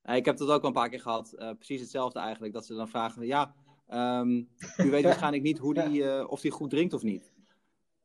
[0.02, 1.32] ik heb dat ook wel een paar keer gehad.
[1.32, 2.52] eh, precies hetzelfde eigenlijk.
[2.52, 3.54] Dat ze dan vragen: Ja,
[3.86, 4.36] ehm,
[4.76, 7.32] u weet waarschijnlijk niet hoe die, eh, of die goed drinkt of niet.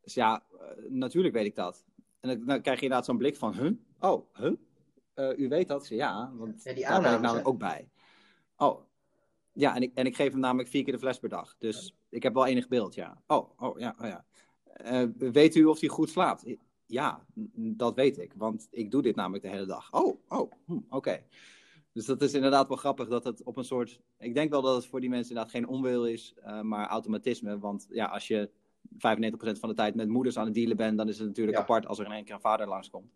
[0.00, 0.42] Dus ja,
[0.88, 1.84] natuurlijk weet ik dat.
[2.20, 3.72] En dan, dan krijg je inderdaad zo'n blik van: Huh?
[4.00, 4.52] Oh, huh?
[5.38, 5.88] U weet dat?
[5.88, 7.88] Ja, want Ja, die daar ben ik namelijk ook bij.
[8.56, 8.80] Oh,
[9.56, 11.54] ja, en ik, en ik geef hem namelijk vier keer de fles per dag.
[11.58, 13.22] Dus ik heb wel enig beeld, ja.
[13.26, 14.24] Oh, oh ja, oh ja.
[14.64, 16.44] Eh, weet u of hij goed slaapt?
[16.86, 19.92] Ja, dat weet ik, want ik doe dit namelijk de hele dag.
[19.92, 21.22] Oh, oh, hm, oké.
[21.92, 24.00] Dus dat is inderdaad wel grappig dat het op een soort.
[24.18, 27.58] Ik denk wel dat het voor die mensen inderdaad geen onwil is, eh, maar automatisme.
[27.58, 28.50] Want ja, als je
[28.98, 31.62] 95% van de tijd met moeders aan het dealen bent, dan is het natuurlijk Ja.
[31.62, 33.12] apart als er in één keer een vader langskomt.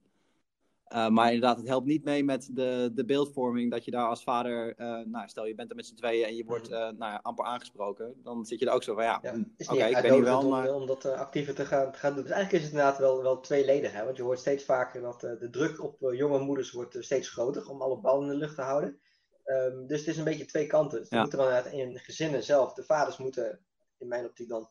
[0.91, 4.23] Eh, maar inderdaad, het helpt niet mee met de, de beeldvorming dat je daar als
[4.23, 6.79] vader, eh, nou, stel je bent er met z'n tweeën en je wordt Mhm.
[6.79, 9.85] eh, nou amper aangesproken, dan zit je er ook zo van, ja, ja, is oké,
[9.85, 10.75] niet ik ben hier wel, maar...
[10.75, 12.23] om, dat actiever te gaan, te gaan doen.
[12.23, 13.93] Dus eigenlijk is het inderdaad wel, wel tweeledig.
[13.93, 14.05] Hè?
[14.05, 17.83] Want je hoort steeds vaker dat de druk op jonge moeders wordt steeds groter om
[17.83, 19.01] alle ballen in de lucht te houden.
[19.45, 20.99] Ehm, dus het is een beetje twee kanten.
[20.99, 21.21] Dus er Ja.
[21.21, 23.61] moeten dan inderdaad in gezinnen zelf, de vaders moeten,
[23.99, 24.69] in mijn optiek dan,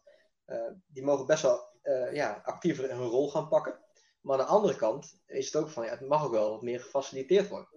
[0.88, 1.68] die mogen best wel
[2.12, 3.80] ja, actiever hun rol gaan pakken.
[4.30, 6.62] Maar aan de andere kant is het ook van, ja, het mag ook wel wat
[6.62, 7.70] meer gefaciliteerd worden.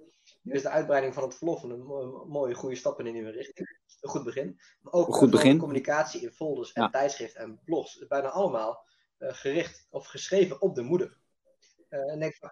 [0.43, 3.31] Nu is de uitbreiding van het verlof een mo- mooie, goede stap in de nieuwe
[3.31, 3.81] richting.
[4.01, 4.61] Een goed begin.
[4.81, 5.59] Maar ook Een goed vooral begin.
[5.59, 6.91] communicatie in folders en Ja.
[6.91, 7.97] tijdschriften en blogs.
[7.97, 8.85] is bijna allemaal
[9.19, 11.19] eh, gericht of geschreven op de moeder.
[11.89, 12.51] Eh, en denk ik van,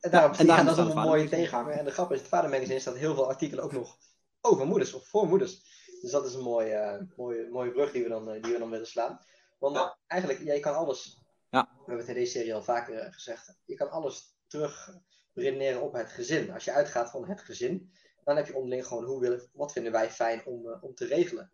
[0.00, 1.72] en daarom, en ja, dat is een mooie tegenhanger.
[1.72, 3.96] En de grap is, het vadermagazine staat heel veel artikelen ook nog
[4.40, 5.62] over moeders of voor moeders.
[6.00, 8.70] Dus dat is een mooie, eh, mooie, mooie brug die we, dan, die we dan
[8.70, 9.20] willen slaan.
[9.58, 11.18] Want eigenlijk, ja, je kan alles,
[11.50, 11.62] Ja.
[11.62, 14.90] we hebben het in deze serie al vaker eh, gezegd, je kan alles terug
[15.34, 16.50] redeneren op het gezin.
[16.50, 17.92] Als je uitgaat van het gezin,
[18.24, 21.06] dan heb je onderling gewoon, hoe willen, wat vinden wij fijn om, eh, om te
[21.06, 21.50] regelen.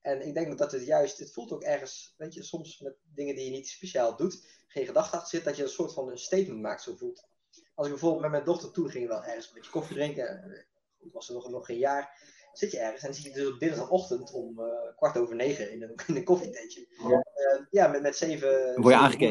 [0.00, 3.34] En ik denk dat het juist, het voelt ook ergens, weet je, soms met dingen
[3.34, 6.18] die je niet speciaal doet, geen gedachte achter zit, dat je een soort van een
[6.18, 7.26] statement maakt, zo voelt.
[7.74, 10.64] Als ik bijvoorbeeld met mijn dochter toen ging, wel ergens een beetje koffie drinken, eh,
[11.12, 12.18] was er nog, nog geen jaar,
[12.58, 15.70] zit je ergens en dan zit je dus op dinsdagochtend om eh, kwart over negen
[15.70, 16.86] in een, in een koffietentje.
[17.34, 18.74] Eh, ja, met, met zeven,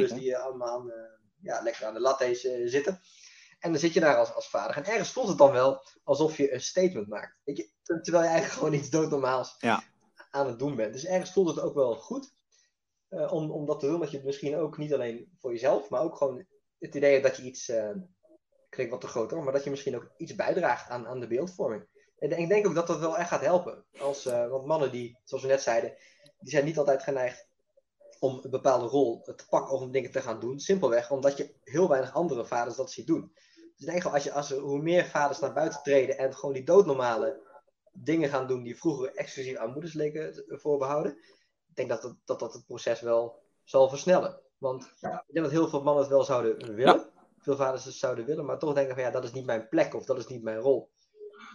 [0.08, 0.98] zeven die eh, allemaal aan, eh,
[1.42, 3.00] ja, lekker aan de latte's zitten.
[3.60, 4.76] En dan zit je daar als, als vader.
[4.76, 7.38] En ergens voelt het dan wel alsof je een statement maakt.
[7.44, 9.84] Weet je, ter- terwijl je eigenlijk gewoon iets doodnormaals Ja.
[10.32, 10.94] aan het doen bent.
[10.94, 12.34] Dus ergens voelt het ook wel goed
[13.10, 14.00] eh, om, om dat te doen.
[14.00, 16.46] Dat je het misschien ook niet alleen voor jezelf, maar ook gewoon
[16.80, 17.90] het idee hebt dat je iets, eh
[18.70, 21.28] klinkt wat te groot hoor, maar dat je misschien ook iets bijdraagt aan, aan de
[21.28, 21.88] beeldvorming.
[22.24, 23.86] En ik denk ook dat dat wel echt gaat helpen.
[24.00, 25.94] Als, eh, want mannen die, zoals we net zeiden,
[26.40, 27.48] die zijn niet altijd geneigd
[28.20, 30.60] om een bepaalde rol te pakken of om dingen te gaan doen.
[30.60, 33.32] Simpelweg omdat je heel weinig andere vaders dat ziet doen.
[33.54, 36.36] Dus ik denk wel, als je, als er, hoe meer vaders naar buiten treden en
[36.36, 37.42] gewoon die doodnormale
[37.92, 41.12] dingen gaan doen die vroeger exclusief aan moeders leken voorbehouden,
[41.70, 44.40] ik denk dat dat, dat, dat het proces wel zal versnellen.
[44.58, 48.26] Want ik denk dat heel veel mannen het wel zouden willen, veel vaders het zouden
[48.26, 50.44] willen, maar toch denken van ja, dat is niet mijn plek of dat is niet
[50.44, 50.92] mijn rol.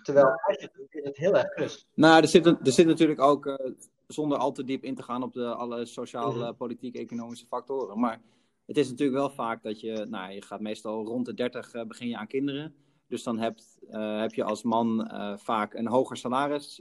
[0.03, 1.85] Terwijl eigenlijk is het heel erg.
[1.95, 3.71] Nou, er zit, er zit natuurlijk ook, eh,
[4.07, 6.55] zonder al te diep in te gaan op de, alle sociale, Mhm.
[6.55, 7.99] politieke, economische factoren.
[8.01, 8.21] Maar
[8.67, 11.85] het is natuurlijk wel vaak dat je, nou, je gaat meestal rond de 30 eh,
[11.85, 12.75] begin je aan kinderen.
[13.07, 16.77] Dus dan hebt, eh, heb je als man vaak een hoger salaris.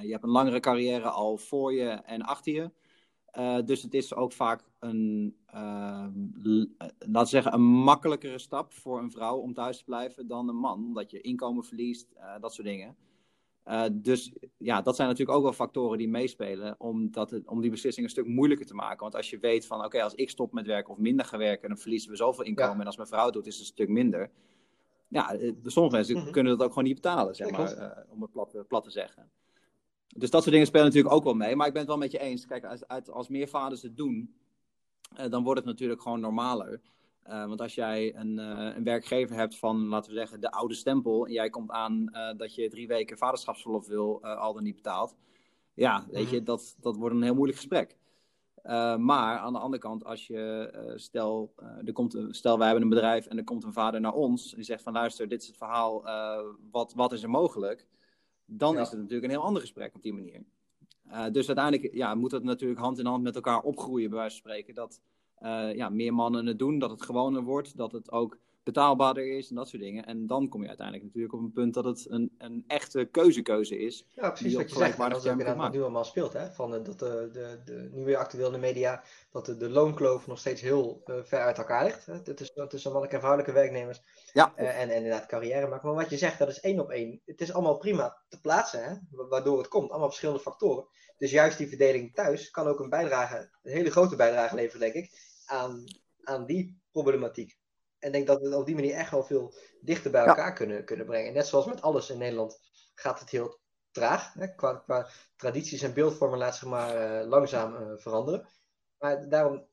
[0.00, 2.70] je hebt een langere carrière al voor je en achter je.
[3.64, 6.06] Dus het is ook vaak een, eh,
[6.42, 10.26] l- eh, laten we zeggen, een makkelijkere stap voor een vrouw om thuis te blijven
[10.26, 10.84] dan een man.
[10.84, 12.96] Omdat je inkomen verliest, eh, dat soort dingen.
[13.62, 17.60] Eh, dus ja, dat zijn natuurlijk ook wel factoren die meespelen om, dat het, om
[17.60, 18.98] die beslissing een stuk moeilijker te maken.
[19.00, 21.68] Want als je weet van, oké, als ik stop met werken of minder ga werken,
[21.68, 22.74] dan verliezen we zoveel inkomen.
[22.74, 22.80] Ja.
[22.80, 24.30] En als mijn vrouw doet, is het een stuk minder.
[25.08, 26.30] Ja, eh, sommige mensen Mhm.
[26.30, 29.30] kunnen dat ook gewoon niet betalen, zeg maar, om het plat, plat te zeggen.
[30.16, 31.56] Dus dat soort dingen spelen natuurlijk ook wel mee.
[31.56, 32.46] Maar ik ben het wel met je eens.
[32.46, 34.34] Kijk, als, als meer vaders het doen,
[35.16, 36.80] eh, dan wordt het natuurlijk gewoon normaler.
[37.22, 40.74] Eh, want als jij een, eh, een werkgever hebt van, laten we zeggen, de oude
[40.74, 41.26] stempel.
[41.26, 42.04] En jij komt aan
[42.36, 45.16] dat je drie weken vaderschapsverlof wil, al dan niet betaald.
[45.74, 46.44] Ja, weet je, Mhm.
[46.44, 47.96] dat, dat wordt een heel moeilijk gesprek.
[48.98, 52.90] Maar aan de andere kant, als je, stel, er komt een, stel wij hebben een
[52.94, 54.50] bedrijf en er komt een vader naar ons.
[54.50, 56.02] En die zegt van luister, dit is het verhaal,
[56.70, 57.86] wat, wat is er mogelijk?
[58.44, 58.80] Dan Ja.
[58.80, 60.44] is het natuurlijk een heel ander gesprek op die manier.
[61.12, 64.40] Eh, dus uiteindelijk ja, moet het natuurlijk hand in hand met elkaar opgroeien, bij wijze
[64.40, 64.74] van spreken.
[64.74, 65.00] Dat
[65.34, 67.76] eh, ja, meer mannen het doen, dat het gewoner wordt.
[67.76, 70.06] Dat het ook betaalbaarder is en dat soort dingen.
[70.06, 73.78] En dan kom je uiteindelijk natuurlijk op een punt dat het een, een echte keuzekeuze
[73.78, 74.06] is.
[74.14, 74.98] Ja, precies wat je zegt.
[74.98, 76.32] Dat is inderdaad nu allemaal speelt.
[76.32, 76.50] Hè?
[76.50, 79.68] Van, uh, dat de, de, de, nu weer actueel in de media, dat de, de
[79.68, 82.06] loonkloof nog steeds heel uh, ver uit elkaar ligt.
[82.06, 82.22] Hè?
[82.22, 84.00] Dat is, tussen mannelijke en vrouwelijke werknemers.
[84.32, 84.52] Ja.
[84.56, 85.88] Uh, en, en inderdaad carrière maken.
[85.88, 87.20] Maar wat je zegt, dat is één op één.
[87.24, 88.94] Het is allemaal prima te plaatsen, hè?
[89.28, 89.90] waardoor het komt.
[89.90, 90.86] Allemaal verschillende factoren.
[91.18, 94.94] Dus juist die verdeling thuis kan ook een bijdrage, een hele grote bijdrage leveren, denk
[94.94, 95.10] ik,
[95.46, 95.84] aan,
[96.22, 97.60] aan die problematiek.
[98.02, 100.84] En ik denk dat we op die manier echt wel veel dichter bij elkaar kunnen,
[100.84, 101.32] kunnen brengen.
[101.32, 102.60] Net zoals met alles in Nederland
[102.94, 103.58] gaat het heel
[103.90, 104.32] traag.
[104.32, 104.54] Hè?
[104.54, 108.48] Qua, qua tradities en beeldvormen laat zich maar uh, langzaam uh, veranderen.
[108.98, 109.66] Maar daarom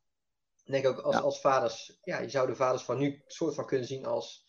[0.65, 1.21] denk ik ook als, ja.
[1.21, 4.45] als vaders, ja, je zou de vaders van nu soort van kunnen zien als,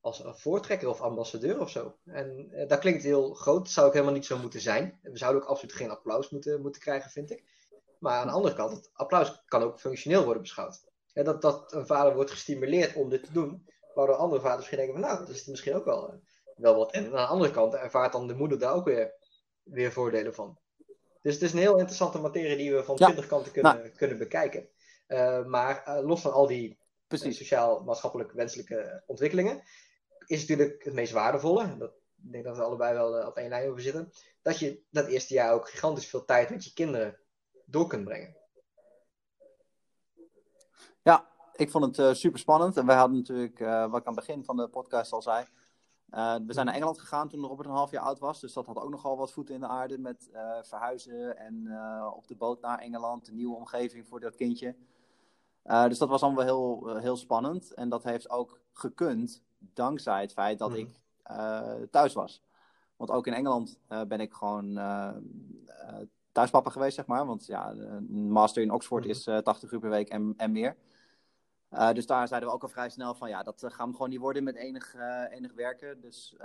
[0.00, 1.98] als voortrekker of ambassadeur of zo.
[2.04, 4.98] En uh, dat klinkt heel groot, dat zou ook helemaal niet zo moeten zijn.
[5.02, 7.44] We zouden ook absoluut geen applaus moeten, moeten krijgen, vind ik.
[7.98, 10.92] Maar aan de andere kant, het applaus kan ook functioneel worden beschouwd.
[11.14, 13.66] Ja, dat, dat een vader wordt gestimuleerd om dit te doen.
[13.94, 16.20] Waardoor andere vaders misschien denken van nou, dat is misschien ook wel,
[16.56, 16.92] wel wat.
[16.92, 19.14] En aan de andere kant ervaart dan de moeder daar ook weer,
[19.62, 20.58] weer voordelen van.
[21.22, 23.88] Dus het is een heel interessante materie die we van twintig ja, kanten kunnen, nou,
[23.88, 24.68] kunnen bekijken.
[25.08, 29.62] Uh, maar uh, los van al die uh, sociaal-maatschappelijk wenselijke ontwikkelingen,
[30.26, 31.76] is natuurlijk het meest waardevolle.
[31.76, 31.92] Dat,
[32.24, 34.12] ik denk dat we allebei wel op één lijn over zitten.
[34.42, 37.20] Dat je dat eerste jaar ook gigantisch veel tijd met je kinderen
[37.66, 38.36] door kunt brengen.
[41.04, 42.76] Ja, ik vond het uh, super spannend.
[42.76, 45.44] En wij hadden natuurlijk, uh, wat ik aan het begin van de podcast al zei.
[46.10, 48.40] Uh, we zijn naar Engeland gegaan toen Robert een half jaar oud was.
[48.40, 50.30] Dus dat had ook nogal wat voeten in de aarde met
[50.62, 51.78] verhuizen en
[52.14, 53.28] op de boot naar Engeland.
[53.28, 54.76] Een nieuwe omgeving voor dat kindje.
[55.62, 57.74] dus dat was allemaal heel, heel spannend.
[57.74, 60.76] En dat heeft ook gekund dankzij het feit dat mm.
[60.76, 61.00] ik
[61.90, 62.42] thuis was.
[62.96, 64.74] Want ook in Engeland ben ik gewoon
[66.32, 67.26] thuispapa geweest, zeg maar.
[67.26, 70.76] Want ja, een master in Oxford is 80 uur per week en, en meer.
[71.74, 73.92] Uh, dus daar zeiden we ook al vrij snel van ja, dat uh, gaan we
[73.92, 76.00] gewoon niet worden met enig, uh, enig werken.
[76.00, 76.36] Dus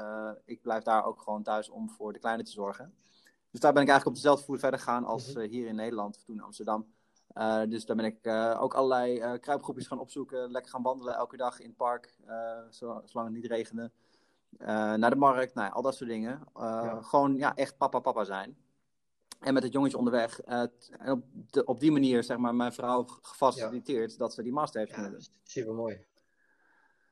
[0.45, 2.93] ik blijf daar ook gewoon thuis om voor de kleine te zorgen.
[3.51, 5.47] Dus daar ben ik eigenlijk op dezelfde voet verder gegaan als mhm.
[5.47, 6.93] hier in Nederland, of toen in Amsterdam.
[7.69, 8.27] dus daar ben ik
[8.59, 12.15] ook allerlei kruipgroepjes gaan opzoeken, lekker gaan wandelen elke dag in het park,
[12.69, 13.91] zo, zolang het niet regende.
[14.97, 16.43] naar de markt, nou, al dat soort dingen.
[16.55, 17.01] Ja.
[17.01, 18.57] Gewoon ja, echt papa papa zijn.
[19.39, 20.47] En met het jongetje onderweg.
[20.47, 20.59] Uh,
[20.99, 24.17] en op, de, op die manier, zeg maar, mijn vrouw gefaciliteerd ja.
[24.17, 25.21] dat ze die master heeft kunnen doen.
[25.43, 26.05] Super mooi.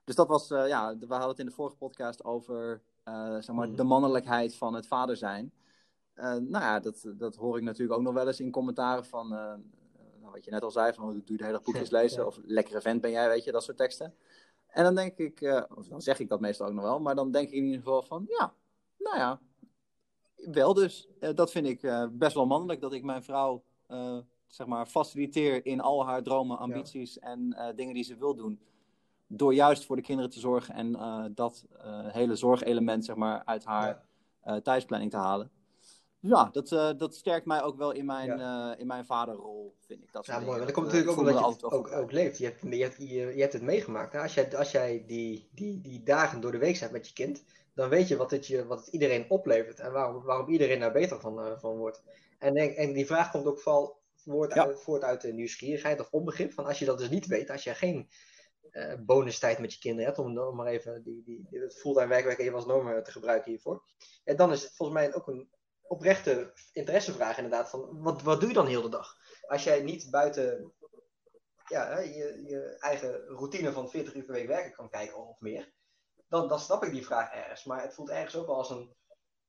[0.04, 3.56] Dus dat was, uh, ja, we hadden het in de vorige podcast over, uh, zeg
[3.56, 3.76] maar, mm.
[3.76, 5.52] de mannelijkheid van het vader zijn.
[6.16, 10.32] nou ja, dat, dat hoor ik natuurlijk ook nog wel eens in commentaren van, nou,
[10.32, 12.26] wat je net al zei, van, doe de hele boekjes lezen, ja.
[12.26, 14.16] of lekkere vent ben jij, weet je, dat soort teksten.
[14.68, 17.32] En dan denk ik, of dan zeg ik dat meestal ook nog wel, maar dan
[17.32, 18.54] denk ik in ieder geval van, ja,
[18.98, 19.40] nou ja,
[20.38, 21.08] wel dus.
[21.20, 24.86] Uh, dat vind ik uh, best wel mannelijk, dat ik mijn vrouw uh, zeg maar
[24.86, 27.22] faciliteer in al haar dromen, ambities ja.
[27.22, 28.60] en dingen die ze wil doen.
[29.28, 30.92] Door juist voor de kinderen te zorgen en
[31.36, 31.66] dat
[32.08, 34.06] hele zorgelement zeg maar, uit haar
[34.44, 34.62] ja.
[34.62, 35.52] thuisplanning te halen.
[36.20, 36.70] Ja, dat,
[37.00, 38.76] dat sterkt mij ook wel in mijn, ja.
[38.78, 40.12] in mijn vaderrol, vind ik.
[40.12, 40.50] Dat ja, mooi.
[40.50, 42.38] Maar dat komt natuurlijk ook omdat je het ook, ook, leeft.
[42.38, 44.16] Je hebt, je, hebt, je, je hebt het meegemaakt.
[44.16, 47.44] Als jij, als jij die, die, die dagen door de week zet met je kind,
[47.78, 50.92] dan weet je wat het, je, wat het iedereen oplevert en waarom, waarom iedereen daar
[50.92, 52.04] beter van, uh, van wordt.
[52.40, 54.66] En, en die vraag komt ook vooral voort, ja.
[54.66, 56.54] uit, voort uit de nieuwsgierigheid of onbegrip.
[56.54, 58.10] Van als je dat dus niet weet, als je geen
[58.72, 62.08] uh, bonustijd met je kinderen hebt, om, om maar even die, die, die, het fulltime
[62.08, 63.84] werkwerk even als norm te gebruiken hiervoor.
[64.24, 65.50] En dan is het volgens mij ook een
[65.82, 69.16] oprechte interessevraag inderdaad van wat, wat doe je dan heel de dag?
[69.48, 70.74] Als jij niet buiten
[71.68, 75.76] ja, je, je eigen routine van 40 uur per week werken kan kijken of meer,
[76.28, 77.64] dan, dan snap ik die vraag ergens.
[77.64, 78.96] Maar het voelt ergens ook wel als een,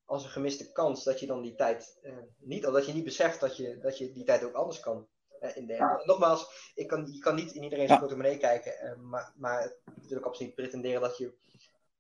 [0.05, 3.05] als een gemiste kans dat je dan die tijd eh, niet, of dat je niet
[3.05, 5.09] beseft dat je, dat je die tijd ook anders kan
[5.41, 6.03] uh, indelen.
[6.05, 10.27] Nogmaals, ik kan, je kan niet in iedereen zijn portemonnee kijken, uh, maar, maar natuurlijk
[10.27, 11.35] absoluut pretenderen dat je,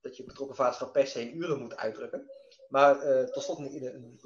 [0.00, 2.30] dat je betrokken vaderschap per se in uren moet uitdrukken.
[2.68, 4.20] Maar tot slot een, een,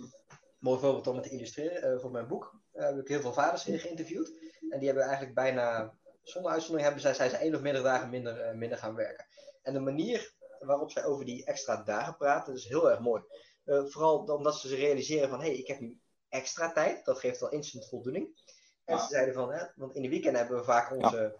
[0.58, 2.54] mooi voorbeeld om het te illustreren voor mijn boek.
[2.72, 4.32] heb ik heel veel vaders in geïnterviewd.
[4.70, 8.10] En die hebben eigenlijk bijna, zonder uitzondering, hebben zij, zijn ze één of meerdere dagen
[8.10, 9.26] minder, minder gaan werken.
[9.62, 10.34] En de manier
[10.66, 12.52] waarop zij over die extra dagen praten.
[12.52, 13.22] Dat is heel erg mooi.
[13.64, 17.04] Uh, vooral omdat ze realiseren van, hé, hey, ik heb nu extra tijd.
[17.04, 18.42] Dat geeft wel instant voldoening.
[18.84, 19.02] En ja.
[19.02, 21.32] ze zeiden van, hè, want in de weekend hebben we vaak onze ja.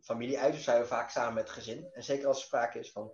[0.00, 0.52] familie uit.
[0.52, 1.88] Dus zijn we vaak samen met het gezin.
[1.92, 3.12] En zeker als er sprake is van,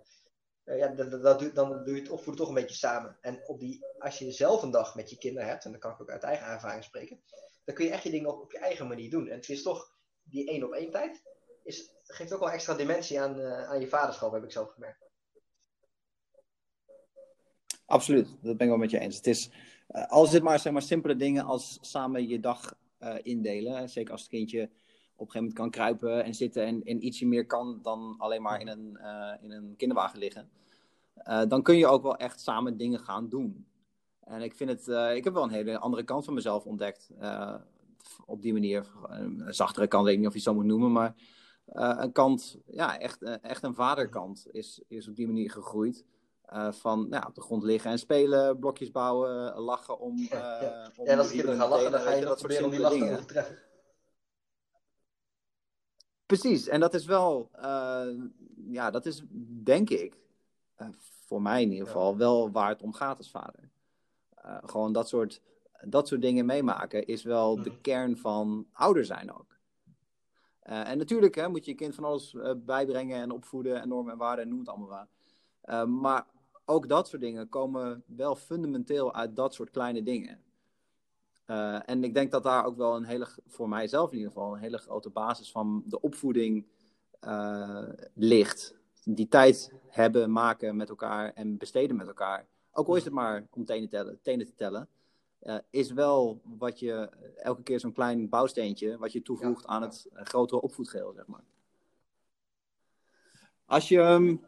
[0.65, 3.17] uh, ja, dat, dat, dan doe je het opvoeden toch een beetje samen.
[3.21, 5.91] En op die, als je zelf een dag met je kinderen hebt, en dan kan
[5.91, 7.21] ik ook uit eigen ervaring spreken,
[7.65, 9.27] dan kun je echt je dingen op, op je eigen manier doen.
[9.27, 11.23] En het is toch die één op één tijd,
[11.63, 15.04] is, geeft ook wel extra dimensie aan, uh, aan je vaderschap, heb ik zelf gemerkt.
[17.85, 19.15] Absoluut, dat ben ik wel met je eens.
[19.15, 19.49] Het is,
[19.91, 23.89] uh, als het maar, zeg maar simpele dingen als samen je dag uh, indelen.
[23.89, 27.45] Zeker als het kindje op een gegeven moment kan kruipen en zitten en, ietsje meer
[27.45, 28.99] kan dan alleen maar in een,
[29.41, 30.49] in een kinderwagen liggen.
[31.47, 33.65] dan kun je ook wel echt samen dingen gaan doen.
[34.19, 37.11] En ik vind het, ik heb wel een hele andere kant van mezelf ontdekt.
[38.25, 40.91] op die manier, een zachtere kant, weet ik niet of je het zo moet noemen,
[40.91, 41.15] maar
[41.65, 46.05] een kant, ja, echt, echt een vaderkant is, is op die manier gegroeid.
[46.53, 50.17] Uh, van nou, op de grond liggen en spelen, blokjes bouwen, lachen om.
[50.17, 52.79] Uh, ja, om en als kinderen gaan lachen, dan ga je dat proberen om die
[52.79, 53.57] lach te overtreffen.
[56.25, 58.07] Precies, en dat is wel, uh,
[58.67, 59.23] ja, dat is
[59.63, 60.17] denk ik,
[60.99, 62.17] voor mij in ieder geval, ja.
[62.17, 63.69] wel waar het om gaat als vader.
[64.63, 65.41] gewoon dat soort,
[65.81, 69.57] dat soort dingen meemaken is wel de kern van ouder zijn ook.
[70.59, 74.17] en natuurlijk hè, moet je je kind van alles bijbrengen en opvoeden en normen en
[74.17, 75.07] waarden en noem het allemaal waar.
[75.65, 76.25] Uh, maar
[76.65, 80.43] ook dat soort dingen komen wel fundamenteel uit dat soort kleine dingen.
[81.47, 84.53] Uh, en ik denk dat daar ook wel een hele, voor mijzelf in ieder geval,
[84.53, 86.65] een hele grote basis van de opvoeding
[87.21, 88.75] uh, ligt.
[89.03, 92.47] Die tijd hebben, maken met elkaar en besteden met elkaar.
[92.71, 94.89] Ook al is het maar om tenen, tellen, tenen te tellen.
[95.41, 99.81] Uh, is wel wat je elke keer zo'n klein bouwsteentje, wat je toevoegt ja, aan
[99.81, 101.43] het grotere opvoedgeheel, zeg maar.
[103.65, 103.99] Als je.
[103.99, 104.41] Um,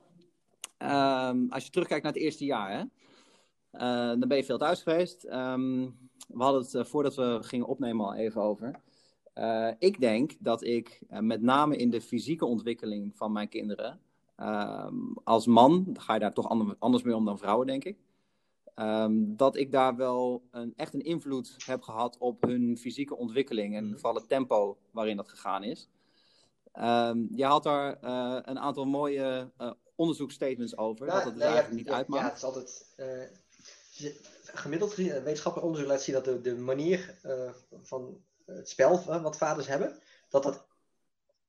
[0.77, 2.83] Um, als je terugkijkt naar het eerste jaar, hè,
[3.71, 5.25] uh, dan ben je veel thuis geweest.
[5.25, 8.81] Um, we hadden het uh, voordat we gingen opnemen al even over.
[9.35, 13.99] Uh, ik denk dat ik met name in de fysieke ontwikkeling van mijn kinderen,
[14.35, 17.97] ehm, als man, ga je daar toch anders mee om dan vrouwen, denk ik.
[19.19, 23.93] dat ik daar wel een, echt een invloed heb gehad op hun fysieke ontwikkeling en
[23.93, 25.89] vooral het tempo waarin dat gegaan is.
[27.31, 27.97] je had daar
[28.47, 29.51] een aantal mooie
[29.97, 31.07] onderzoekstatements over.
[31.07, 32.23] dat het dus eigenlijk niet uitmaakt.
[32.23, 32.85] Ja, het is altijd.
[32.97, 33.23] Uh,
[34.43, 39.23] gemiddeld gezien, wetenschappelijk onderzoek laat zien dat de, de manier uh, van het spel uh,
[39.23, 40.65] wat vaders hebben, dat dat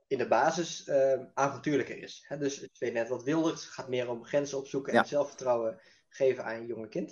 [0.07, 0.91] in de basis
[1.35, 2.25] avontuurlijker is.
[2.27, 2.39] Hè?
[2.39, 6.45] Dus het weet net wat wilder, het gaat meer om grenzen opzoeken en zelfvertrouwen geven
[6.45, 7.11] aan een jonge kind.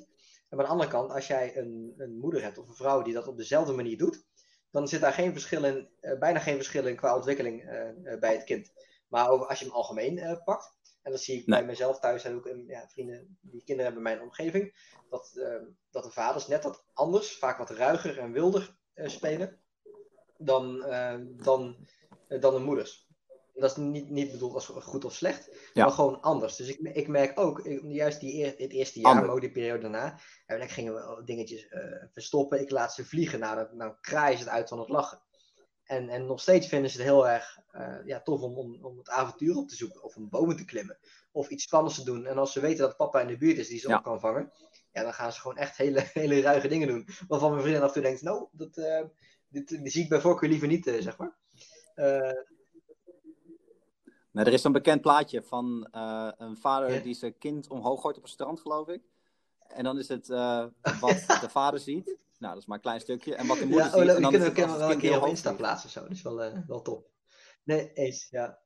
[0.49, 3.15] En aan de andere kant, als jij een, een moeder hebt of een vrouw die
[3.15, 4.25] dat op dezelfde manier doet,
[4.71, 7.65] dan zit daar geen verschil in, bijna geen verschil in qua ontwikkeling
[8.21, 8.73] bij het kind.
[9.09, 12.35] Maar over, als je hem algemeen pakt, en dat zie ik bij mezelf thuis en
[12.35, 14.75] ook in, ja, vrienden die kinderen hebben in mijn omgeving.
[15.11, 19.61] Dat, uh, dat de vaders net wat anders, vaak wat ruiger en wilder uh, spelen
[20.39, 21.77] dan, uh, dan,
[22.29, 23.09] dan de moeders.
[23.55, 25.85] Dat is niet, niet bedoeld als goed of slecht, ja.
[25.85, 26.57] maar gewoon anders.
[26.57, 29.53] Dus ik, ik merk ook, ik, juist die eer, het eerste jaar, maar ook die
[29.53, 31.69] periode daarna, en dan gingen we dingetjes
[32.13, 32.61] verstoppen.
[32.61, 35.23] Ik laat ze vliegen, nou, dan, dan kraaien ze het uit van het lachen.
[35.87, 38.99] En, en nog steeds vinden ze het heel erg uh, ja, tof om, om, om
[38.99, 40.03] het avontuur op te zoeken.
[40.03, 40.99] Of om bomen te klimmen.
[41.33, 42.27] Of iets spannends te doen.
[42.27, 43.97] En als ze weten dat papa in de buurt is die ze ja.
[43.97, 44.53] op kan vangen.
[44.93, 47.09] Ja, dan gaan ze gewoon echt hele, hele ruige dingen doen.
[47.29, 49.03] Waarvan mijn vriendin af en toe denkt, nou, dat, uh,
[49.49, 51.37] dit, dit, zie ik bij voorkeur liever niet, uh, zeg maar.
[54.33, 55.89] Nee, er is een bekend plaatje van
[56.37, 57.01] een vader ja.
[57.01, 59.03] die zijn kind omhoog gooit op een strand, geloof ik.
[59.69, 60.29] En dan is het
[61.01, 62.26] wat de vader ziet.
[62.39, 63.35] Nou, dat is maar een klein stukje.
[63.35, 63.93] En wat de moeder ja, oh,
[64.29, 66.01] kunnen we wel een keer op Insta plaatsen zo.
[66.01, 67.11] Dat is wel, uh, wel top.
[67.65, 68.59] Nee, eens, ja.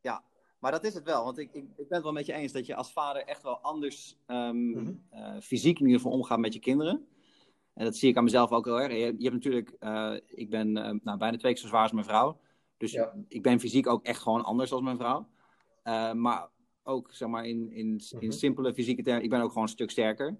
[0.00, 0.24] Ja,
[0.58, 1.24] maar dat is het wel.
[1.24, 3.42] Want ik, ik, ik ben het wel met je eens dat je als vader echt
[3.42, 5.02] wel anders um, mm-hmm.
[5.12, 7.06] uh, fysiek in ieder geval omgaat met je kinderen.
[7.74, 8.92] En dat zie ik aan mezelf ook heel erg.
[8.92, 12.04] Je, je hebt natuurlijk, uh, ik ben nou, bijna twee keer zo zwaar als mijn
[12.04, 12.40] vrouw.
[12.76, 13.14] Dus ja.
[13.28, 15.28] ik ben fysiek ook echt gewoon anders als mijn vrouw.
[16.14, 16.48] maar
[16.82, 18.30] ook, zeg maar, in, in, in mm-hmm.
[18.30, 20.38] simpele fysieke termen, ik ben ook gewoon een stuk sterker.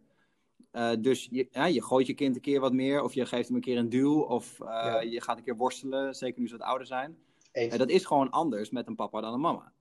[0.73, 3.47] Uh, dus je, ja, je gooit je kind een keer wat meer, of je geeft
[3.47, 5.01] hem een keer een duw, of uh, ja.
[5.01, 7.19] je gaat een keer worstelen, zeker nu ze wat ouder zijn.
[7.53, 9.73] Uh, dat is gewoon anders met een papa dan een mama.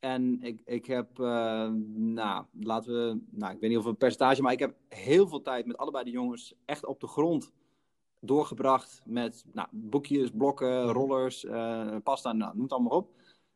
[0.00, 4.52] En ik, ik heb, nou, laten we, nou, ik weet niet of een percentage, maar
[4.52, 7.52] ik heb heel veel tijd met allebei de jongens echt op de grond
[8.20, 11.46] doorgebracht met nou, boekjes, blokken, rollers,
[12.02, 13.10] pasta, nou, noem het allemaal op.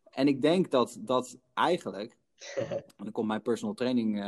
[0.04, 2.25] En ik denk dat dat eigenlijk en
[2.96, 4.24] dan komt mijn personal training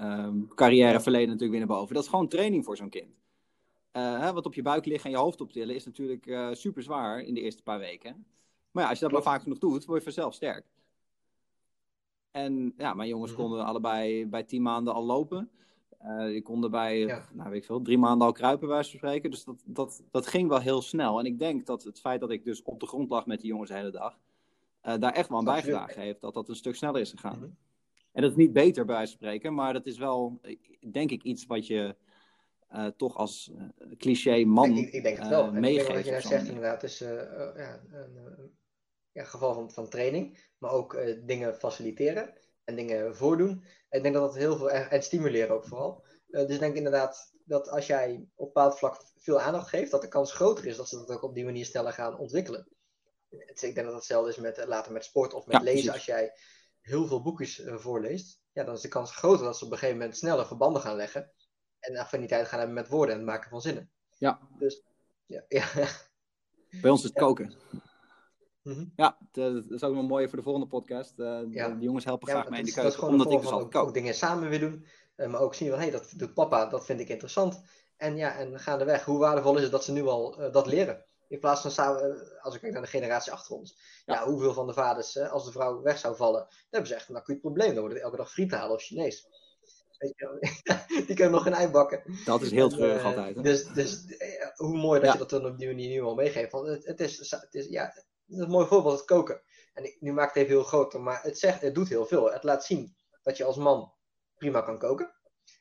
[0.00, 1.94] um, carrière verleden natuurlijk weer naar boven.
[1.94, 3.22] Dat is gewoon training voor zo'n kind.
[3.92, 7.20] Hè, wat op je buik liggen en je hoofd optillen is natuurlijk uh, super zwaar
[7.20, 8.26] in de eerste paar weken.
[8.70, 9.24] Maar ja, als je dat Klopt.
[9.24, 10.64] maar vaak genoeg doet, word je vanzelf sterk.
[12.30, 13.46] En ja, mijn jongens mm -hmm.
[13.46, 15.50] konden allebei bij tien maanden al lopen.
[16.02, 17.28] Uh, die konden bij, ja.
[17.32, 19.30] nou weet ik veel, drie maanden al kruipen, bij van spreken.
[19.30, 21.18] Dus dat, dat, dat ging wel heel snel.
[21.18, 23.50] En ik denk dat het feit dat ik dus op de grond lag met die
[23.50, 24.18] jongens de hele dag,
[24.84, 27.36] uh, daar echt wel aan bijgedragen heeft dat dat een stuk sneller is gegaan.
[27.36, 27.56] Mm-hmm.
[28.12, 30.40] En dat is niet beter bij spreken, maar dat is wel,
[30.90, 31.96] denk ik, iets wat je
[32.72, 33.52] uh, toch als
[33.96, 35.52] cliché man ik, ik denk het wel.
[35.52, 35.92] meegeeft.
[35.92, 38.52] Wat je net zegt inderdaad, is ja, een
[39.12, 42.32] ja, geval van, van training, maar ook dingen faciliteren
[42.64, 43.64] en dingen voordoen.
[43.90, 46.04] ik denk dat dat heel veel, en, en stimuleren ook vooral.
[46.26, 50.08] dus ik denk inderdaad dat als jij op bepaald vlak veel aandacht geeft, dat de
[50.08, 52.68] kans groter is dat ze dat ook op die manier sneller gaan ontwikkelen.
[53.38, 55.92] Ik denk dat hetzelfde is met later met sport of met lezen.
[55.92, 56.32] Als jij
[56.80, 59.98] heel veel boekjes voorleest, ja, dan is de kans groter dat ze op een gegeven
[59.98, 61.32] moment sneller verbanden gaan leggen.
[61.78, 63.90] En affiniteit gaan hebben met woorden en het maken van zinnen.
[64.18, 64.40] Ja.
[64.58, 64.82] Dus,
[65.26, 65.44] ja.
[65.48, 65.68] ja.
[66.80, 67.54] Bij ons is het koken.
[68.62, 68.84] Mhm.
[68.96, 71.18] Ja, dat is ook nog mooi voor de volgende podcast.
[71.18, 73.94] Uh, De jongens helpen graag mee in de keuken, omdat ik dus al ook, ook,
[73.94, 74.86] dingen samen weer doen.
[75.16, 77.62] Maar ook zien van, hé, hey, dat doet papa, dat vind ik interessant.
[77.96, 81.04] En ja, en gaandeweg, hoe waardevol is het dat ze nu al uh, dat leren?
[81.28, 83.76] In plaats van samen, als ik kijk naar de generatie achter ons.
[84.06, 87.08] Ja, hoeveel van de vaders, als de vrouw weg zou vallen, dan hebben ze echt
[87.08, 87.74] een acuut probleem.
[87.74, 89.28] Dan worden elke dag friet halen of Chinees.
[91.06, 92.02] die kunnen nog geen ei bakken.
[92.24, 93.36] Dat is heel treurig uh, altijd.
[93.36, 93.42] Hè?
[93.42, 94.04] Dus, dus
[94.54, 96.52] hoe mooi dat je dat dan op die manier nu al meegeeft.
[96.52, 97.94] Want het, het, is, het is, ja,
[98.26, 99.42] is een mooi voorbeeld, het koken.
[99.74, 102.06] En ik, nu maak ik het even heel groter, maar het, zegt, het doet heel
[102.06, 102.32] veel.
[102.32, 103.92] Het laat zien dat je als man
[104.36, 105.14] prima kan koken.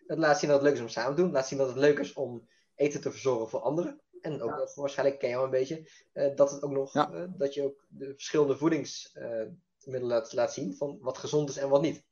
[0.08, 1.26] Het laat zien dat het leuk is om samen te doen.
[1.26, 4.02] Het laat zien dat het leuk is om eten te verzorgen voor anderen.
[4.24, 4.82] En ook ja.
[4.82, 7.86] waarschijnlijk ken je al een beetje, uh, dat, het ook nog, uh, dat je ook
[7.90, 12.04] de verschillende voedingsmiddelen uh, laat, laat zien van wat gezond is en wat niet.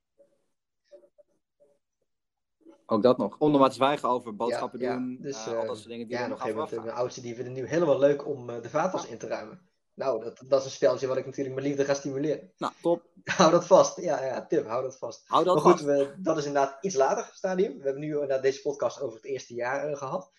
[2.85, 3.37] Ook dat nog.
[3.37, 5.17] Onder wat zwijgen over boodschappen doen.
[5.21, 6.83] Dus, al dat soort dingen die ja, nog even.
[6.83, 9.69] De oudste die vinden het nu helemaal leuk om de vaatwas in te ruimen.
[9.93, 12.51] Nou, dat, dat is een speltje wat ik natuurlijk mijn liefde ga stimuleren.
[12.57, 13.09] Nou, top.
[13.37, 14.01] hou dat vast.
[14.01, 15.23] Ja, ja, tip, hou dat vast.
[15.25, 15.83] Hou dat maar goed, vast.
[15.83, 17.77] We, dat is inderdaad iets later stadium.
[17.77, 20.31] We hebben nu inderdaad deze podcast over het eerste jaar uh, gehad.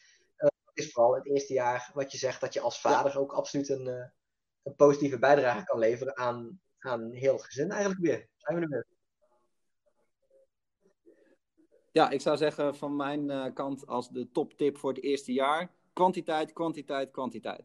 [0.73, 3.87] Is vooral het eerste jaar wat je zegt dat je als vader ook absoluut een,
[3.87, 4.05] uh,
[4.63, 8.29] een positieve bijdrage kan leveren aan, aan heel het gezin eigenlijk weer.
[8.37, 8.87] Zijn we er weer.
[11.93, 16.53] Ja, ik zou zeggen van mijn kant als de toptip voor het eerste jaar: kwantiteit,
[16.53, 17.65] kwantiteit, kwantiteit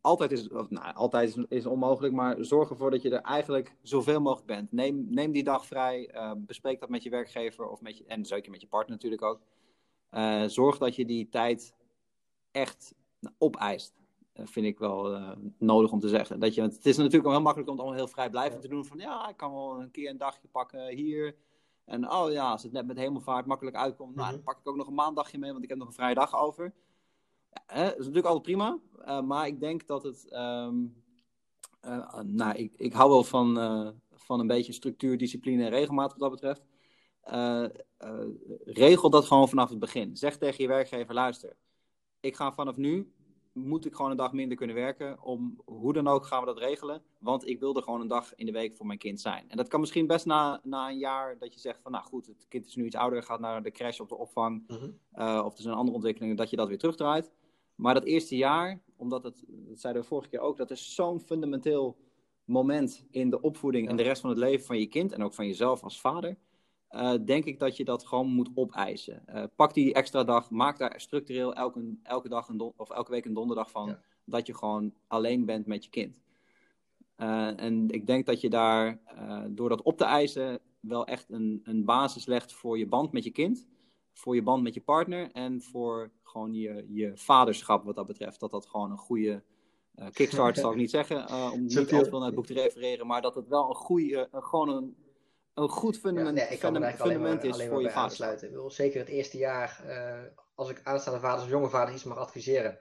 [0.00, 3.76] altijd is, of, nou, altijd is, is onmogelijk, maar zorg ervoor dat je er eigenlijk
[3.82, 4.72] zoveel mogelijk bent.
[4.72, 8.24] Neem, neem die dag vrij, uh, bespreek dat met je werkgever of met je, en
[8.24, 9.40] zeker met je partner natuurlijk ook.
[10.10, 11.74] Uh, zorg dat je die tijd
[12.50, 12.94] echt
[13.38, 13.94] opeist.
[14.34, 15.20] Uh, vind ik wel
[15.58, 16.40] nodig om te zeggen.
[16.40, 18.84] Dat je, het is natuurlijk heel makkelijk om het allemaal heel vrijblijvend te doen.
[18.84, 21.36] Van ja, ik kan wel een keer een dagje pakken hier.
[21.86, 24.44] En oh ja, als het net met hemelvaart makkelijk uitkomt, nou, dan mhm.
[24.44, 26.74] pak ik ook nog een maandagje mee, want ik heb nog een vrije dag over.
[27.66, 30.32] Hè, dat is natuurlijk altijd prima, uh, maar ik denk dat het.
[30.32, 31.04] Um,
[31.84, 36.10] uh, nou, ik, ik hou wel van, uh, van een beetje structuur, discipline en regelmaat
[36.10, 36.62] wat dat betreft.
[38.64, 40.16] Regel dat gewoon vanaf het begin.
[40.16, 41.56] Zeg tegen je werkgever: luister,
[42.20, 43.14] ik ga vanaf nu
[43.56, 45.22] moet ik gewoon een dag minder kunnen werken.
[45.22, 47.02] Om hoe dan ook gaan we dat regelen.
[47.18, 49.44] Want ik wil er gewoon een dag in de week voor mijn kind zijn.
[49.48, 52.26] En dat kan misschien best na, na een jaar dat je zegt van nou goed,
[52.26, 54.64] het kind is nu iets ouder, gaat naar de crash of de opvang.
[54.66, 55.38] Mm -hmm.
[55.38, 57.30] of er zijn andere ontwikkelingen, dat je dat weer terugdraait.
[57.74, 61.20] Maar dat eerste jaar, omdat het, dat zeiden we vorige keer ook, dat is zo'n
[61.20, 61.96] fundamenteel
[62.44, 65.34] moment in de opvoeding en de rest van het leven van je kind en ook
[65.34, 66.36] van jezelf als vader.
[66.90, 69.22] Uh, denk ik dat je dat gewoon moet opeisen.
[69.28, 73.24] Uh, pak die extra dag, maak daar structureel elke, elke, dag een of elke week
[73.24, 73.96] een donderdag van.
[74.24, 76.20] Dat je gewoon alleen bent met je kind.
[77.16, 78.98] Uh, en ik denk dat je daar
[79.48, 83.24] door dat op te eisen wel echt een, een basis legt voor je band met
[83.24, 83.66] je kind.
[84.12, 88.40] Voor je band met je partner en voor gewoon je, je vaderschap wat dat betreft.
[88.40, 89.42] Dat dat gewoon een goede
[90.12, 93.06] kickstart zal ik niet zeggen, om niet al te veel naar het boek te refereren,
[93.06, 94.96] maar dat het wel een goede, gewoon een,
[95.56, 98.44] een goed fundament, ja, nee, ik kan fundament, fundament alleen maar, is voor je vader.
[98.44, 99.82] Ik wil zeker het eerste jaar,
[100.54, 102.78] als ik aanstaande vaders of jonge vaders iets mag adviseren,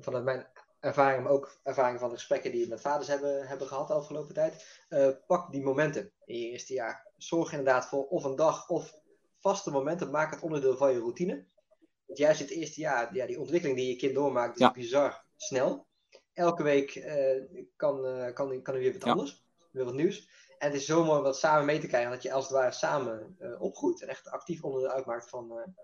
[0.00, 0.46] vanuit mijn
[0.80, 3.94] ervaring, maar ook ervaring van de gesprekken die we met vaders hebben, hebben gehad de
[3.94, 4.82] afgelopen tijd,
[5.26, 7.06] pak die momenten in je eerste jaar.
[7.16, 9.00] Zorg inderdaad voor of een dag of
[9.38, 11.44] vaste momenten, maak het onderdeel van je routine.
[12.06, 15.86] Want juist het eerste jaar, ja, die ontwikkeling die je kind doormaakt, is bizar snel.
[16.32, 16.92] Elke week
[17.76, 18.02] kan,
[18.34, 20.28] kan, kan er weer wat anders, weer wat nieuws.
[20.62, 22.52] En het is zo mooi om dat samen mee te krijgen, dat je als het
[22.52, 25.74] ware samen uh, opgroeit en echt actief onderdeel uitmaakt van,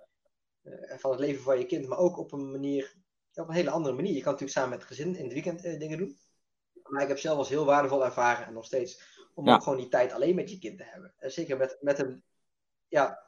[0.99, 1.87] van het leven van je kind.
[1.87, 2.95] Maar ook op een manier,
[3.35, 4.15] op een hele andere manier.
[4.15, 6.19] Je kan natuurlijk samen met het gezin in het weekend dingen doen.
[6.83, 9.03] Maar ik heb zelf als heel waardevol ervaren en nog steeds
[9.35, 9.55] om ja.
[9.55, 11.15] ook gewoon die tijd alleen met je kind te hebben.
[11.19, 12.25] En zeker met, met een,
[12.89, 13.28] ja,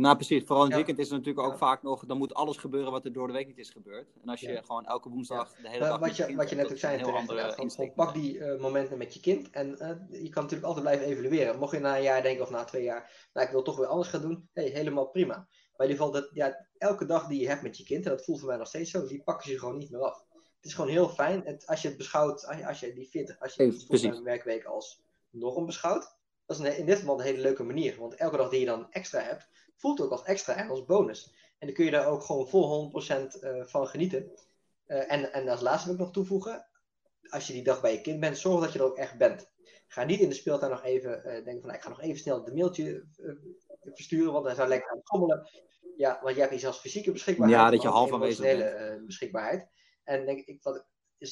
[0.00, 0.44] nou, precies.
[0.44, 2.06] Vooral in het weekend is het natuurlijk ook vaak nog...
[2.06, 4.08] dan moet alles gebeuren wat er door de week niet is gebeurd.
[4.22, 5.98] En als je gewoon elke woensdag de hele dag...
[5.98, 9.50] Wat je, wat je net ook zei, terecht, pak die uh, momenten met je kind.
[9.50, 11.58] En uh, je kan natuurlijk altijd blijven evalueren.
[11.58, 13.28] Mocht je na een jaar denken of na twee jaar...
[13.32, 14.48] nou, ik wil toch weer anders gaan doen.
[14.52, 15.34] Hey, helemaal prima.
[15.76, 18.04] Maar in ieder geval, dat, ja, elke dag die je hebt met je kind...
[18.04, 19.06] en dat voelt voor mij nog steeds zo...
[19.06, 20.24] die pakken ze gewoon niet meer af.
[20.32, 21.42] Het is gewoon heel fijn.
[21.44, 22.46] Het, als je het beschouwt...
[22.46, 23.40] Als je, als je die 40...
[23.40, 26.16] als je een werkweek als norm beschouwt...
[26.46, 27.96] dat is een, in dit geval een hele leuke manier.
[27.98, 29.48] Want elke dag die je dan extra hebt
[29.80, 31.32] voelt ook als extra en als bonus.
[31.58, 32.92] En dan kun je daar ook gewoon vol
[33.38, 34.30] 100% uh, van genieten.
[34.86, 36.66] Uh, en, en als laatste wil ik nog toevoegen,
[37.28, 39.50] als je die dag bij je kind bent, zorg dat je er ook echt bent.
[39.86, 42.18] Ga niet in de speeltuin nog even uh, denken van, nou, ik ga nog even
[42.18, 43.06] snel de mailtje
[43.82, 45.48] versturen, want hij zou lekker aan schommelen.
[45.96, 47.60] Ja, want jij hebt hier zelfs fysieke beschikbaarheid.
[47.60, 49.06] Ja, dat je half aanwezig bent.
[49.06, 49.68] beschikbaarheid.
[50.04, 50.86] En denk ik, wat,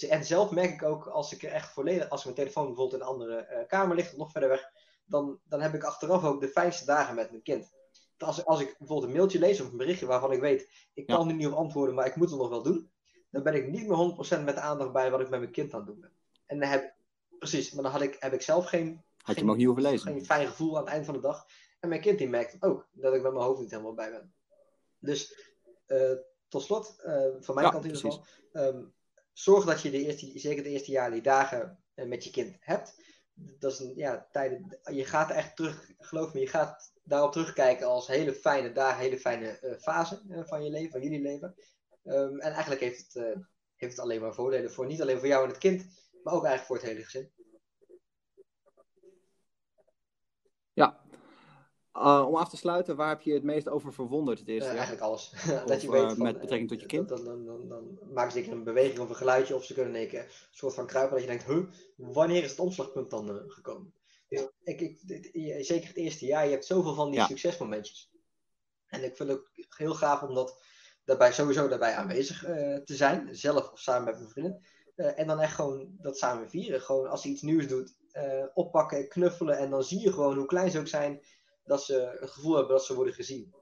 [0.08, 3.06] en zelf merk ik ook, als ik er echt volledig, als mijn telefoon bijvoorbeeld in
[3.06, 4.70] een andere kamer ligt of nog verder weg,
[5.04, 7.76] dan, dan heb ik achteraf ook de fijnste dagen met mijn kind.
[8.18, 11.24] Als, als ik bijvoorbeeld een mailtje lees of een berichtje waarvan ik weet, ik kan
[11.24, 11.30] ja.
[11.30, 12.90] er niet op antwoorden, maar ik moet het nog wel doen,
[13.30, 15.72] dan ben ik niet meer 100% met de aandacht bij wat ik met mijn kind
[15.72, 16.12] aan het doen ben.
[16.46, 16.94] En dan heb,
[17.38, 19.66] precies, maar dan had ik, heb ik zelf geen, had je geen, hem ook niet
[19.66, 20.12] hoeven lezen.
[20.12, 21.46] geen fijn gevoel aan het eind van de dag.
[21.80, 24.34] En mijn kind die merkt ook dat ik met mijn hoofd niet helemaal bij ben.
[24.98, 25.52] Dus
[25.86, 26.12] uh,
[26.48, 28.84] tot slot, uh, van mijn Ja, kant in ieder geval, ehm,
[29.32, 32.56] zorg dat je de eerste, zeker de eerste jaar die dagen eh, met je kind
[32.60, 32.94] hebt.
[33.34, 37.86] Dat is een, ja, tijden, je gaat echt terug, geloof me, je gaat daarop terugkijken
[37.86, 41.54] als hele fijne dagen, hele fijne eh, fase eh, van je leven, van jullie leven.
[42.04, 43.40] Ehm, en eigenlijk heeft het, eh,
[43.76, 45.86] heeft het alleen maar voordelen voor, niet alleen voor jou en het kind,
[46.22, 47.30] maar ook eigenlijk voor het hele gezin.
[50.72, 51.06] Ja.
[51.94, 55.00] Uh, om af te sluiten, waar heb je het meest over verwonderd het eerste eigenlijk
[55.00, 55.32] alles.
[55.34, 57.08] Of, dat je weet van, met betrekking tot je kind?
[57.08, 60.24] Dan, dan, dan, dan maken ze een beweging of een geluidje, of ze kunnen een
[60.50, 61.64] soort van kruipen dat je denkt, huh,
[61.96, 63.92] wanneer is het omslagpunt dan gekomen?
[64.28, 64.98] Ik,
[65.64, 67.26] zeker het eerste jaar, je hebt zoveel van die Ja.
[67.26, 68.10] succesmomentjes.
[68.86, 70.62] En ik vind het ook heel gaaf om dat
[71.04, 74.62] daarbij sowieso daarbij aanwezig eh, te zijn, zelf of samen met mijn vrienden.
[74.96, 76.80] Eh, en dan echt gewoon dat samen vieren.
[76.80, 79.58] Gewoon als ze iets nieuws doet, eh, oppakken, knuffelen.
[79.58, 81.20] En dan zie je gewoon hoe klein ze ook zijn,
[81.64, 83.54] dat ze het gevoel hebben dat ze worden gezien.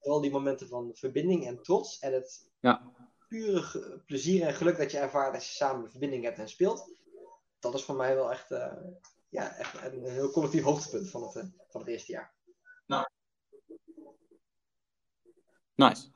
[0.00, 1.98] Vooral die momenten van verbinding en trots.
[1.98, 2.92] En het Ja.
[3.28, 6.94] pure plezier en geluk dat je ervaart als je samen een verbinding hebt en speelt.
[7.58, 8.50] Dat is voor mij wel echt,
[9.30, 12.34] ja, echt een, een heel collectief hoogtepunt van het, eh, van het eerste jaar.
[15.80, 16.08] Nice.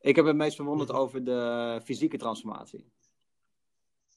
[0.00, 2.92] Ik heb het meest verwonderd over de fysieke transformatie.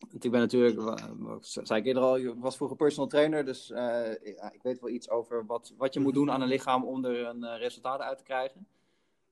[0.09, 0.99] Want ik ben natuurlijk,
[1.41, 4.11] zei ik eerder al, ik was vroeger personal trainer, dus eh,
[4.51, 7.25] ik weet wel iets over wat, wat je moet doen aan een lichaam om er
[7.25, 8.67] een eh, resultaat uit te krijgen.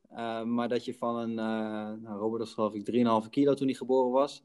[0.09, 2.85] Eh, maar dat je van een, eh nou, Robert was geloof ik
[3.23, 4.43] 3,5 kilo toen hij geboren was.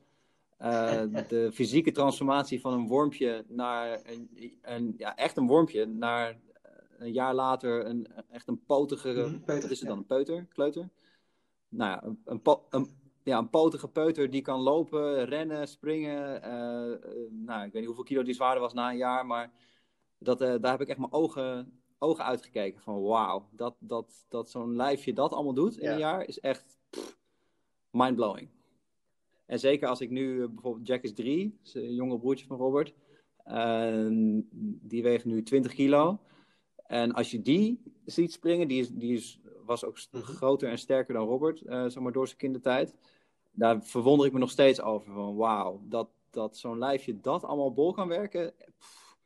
[0.61, 4.31] Eh, de fysieke transformatie van een wormpje naar een,
[4.63, 6.29] een, ja, echt een wormpje, naar
[6.63, 10.07] eh, een jaar later een, echt een potige, Mhm, peuter, wat is het dan, een
[10.07, 10.89] peuter, kleuter?
[11.69, 12.89] Nou ja, een, een, een,
[13.23, 16.43] ja, een potige peuter die kan lopen, rennen, springen.
[16.43, 19.51] eh, nou, ik weet niet hoeveel kilo die zwaarder was na een jaar, maar
[20.19, 24.77] dat, daar heb ik echt mijn ogen, ogen uitgekeken van wauw, dat, dat, dat zo'n
[24.77, 25.93] lijfje dat allemaal doet in Ja.
[25.93, 26.79] een jaar is echt
[27.91, 28.49] mindblowing.
[29.51, 32.57] En zeker als ik nu eh, bijvoorbeeld Jack is drie, is een jongere broertje van
[32.57, 32.95] Robert,
[33.45, 34.07] eh,
[34.83, 36.19] die weegt nu 20 kilo.
[36.87, 40.23] En als je die ziet springen, die, is, die is, was ook Mhm.
[40.23, 42.95] groter en sterker dan Robert, eh, zeg maar door zijn kindertijd.
[43.51, 45.13] Daar verwonder ik me nog steeds over.
[45.13, 48.55] Van wauw, dat, dat zo'n lijfje dat allemaal bol kan werken.
[48.79, 49.17] pff,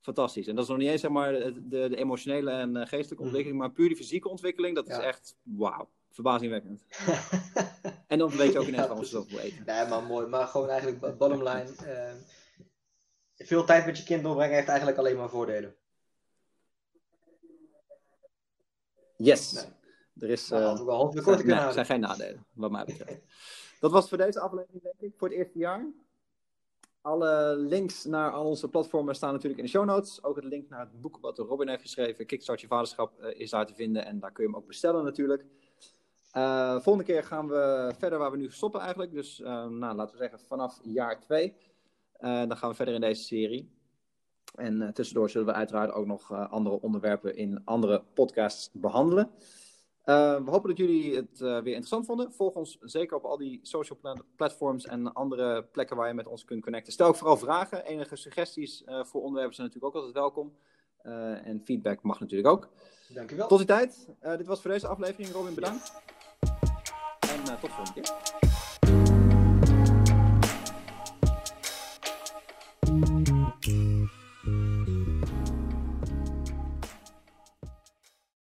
[0.00, 0.46] fantastisch.
[0.46, 3.22] En dat is nog niet eens zeg maar, de, de, emotionele en eh, geestelijke Mhm.
[3.24, 5.02] ontwikkeling, maar puur die fysieke ontwikkeling, dat is Ja.
[5.02, 5.88] echt wauw.
[6.10, 6.84] Verbazingwekkend.
[8.08, 9.62] En dan weet je ook ineens waarom ze zoveel eten.
[9.66, 10.26] Nee, maar mooi.
[10.26, 11.74] Maar gewoon eigenlijk, bottom line.
[11.84, 12.14] eh,
[13.36, 15.76] veel tijd met je kind doorbrengen heeft eigenlijk alleen maar voordelen.
[19.16, 19.52] Yes.
[19.52, 19.64] Nee.
[20.18, 23.20] Er is, Nou, eh, wel zijn, kunnen nee, zijn geen nadelen, wat mij betreft.
[23.80, 25.86] Dat was voor deze aflevering, denk ik, voor het eerste jaar.
[27.00, 30.22] Alle links naar al onze platformen staan natuurlijk in de show notes.
[30.24, 33.50] Ook het link naar het boek wat Robin heeft geschreven, Kickstart je vaderschap, eh, is
[33.50, 34.04] daar te vinden.
[34.04, 35.44] En daar kun je hem ook bestellen natuurlijk.
[36.32, 39.12] Eh, volgende keer gaan we verder waar we nu stoppen eigenlijk.
[39.12, 41.54] Dus eh, nou, laten we zeggen vanaf jaar 2.
[42.20, 43.76] dan gaan we verder in deze serie.
[44.54, 49.30] En eh, tussendoor zullen we uiteraard ook nog eh, andere onderwerpen in andere podcasts behandelen.
[50.04, 52.32] We hopen dat jullie het weer interessant vonden.
[52.32, 56.26] Volg ons zeker op al die social pla platforms en andere plekken waar je met
[56.26, 56.92] ons kunt connecten.
[56.92, 57.84] Stel ook vooral vragen.
[57.84, 60.52] Enige suggesties voor onderwerpen zijn natuurlijk ook altijd welkom.
[61.44, 62.68] En feedback mag natuurlijk ook.
[63.08, 63.48] Dankjewel.
[63.48, 64.08] Tot die tijd.
[64.20, 65.32] Dit was voor deze aflevering.
[65.32, 65.92] Robin, bedankt.
[67.48, 68.57] En uh, tot de volgende keer.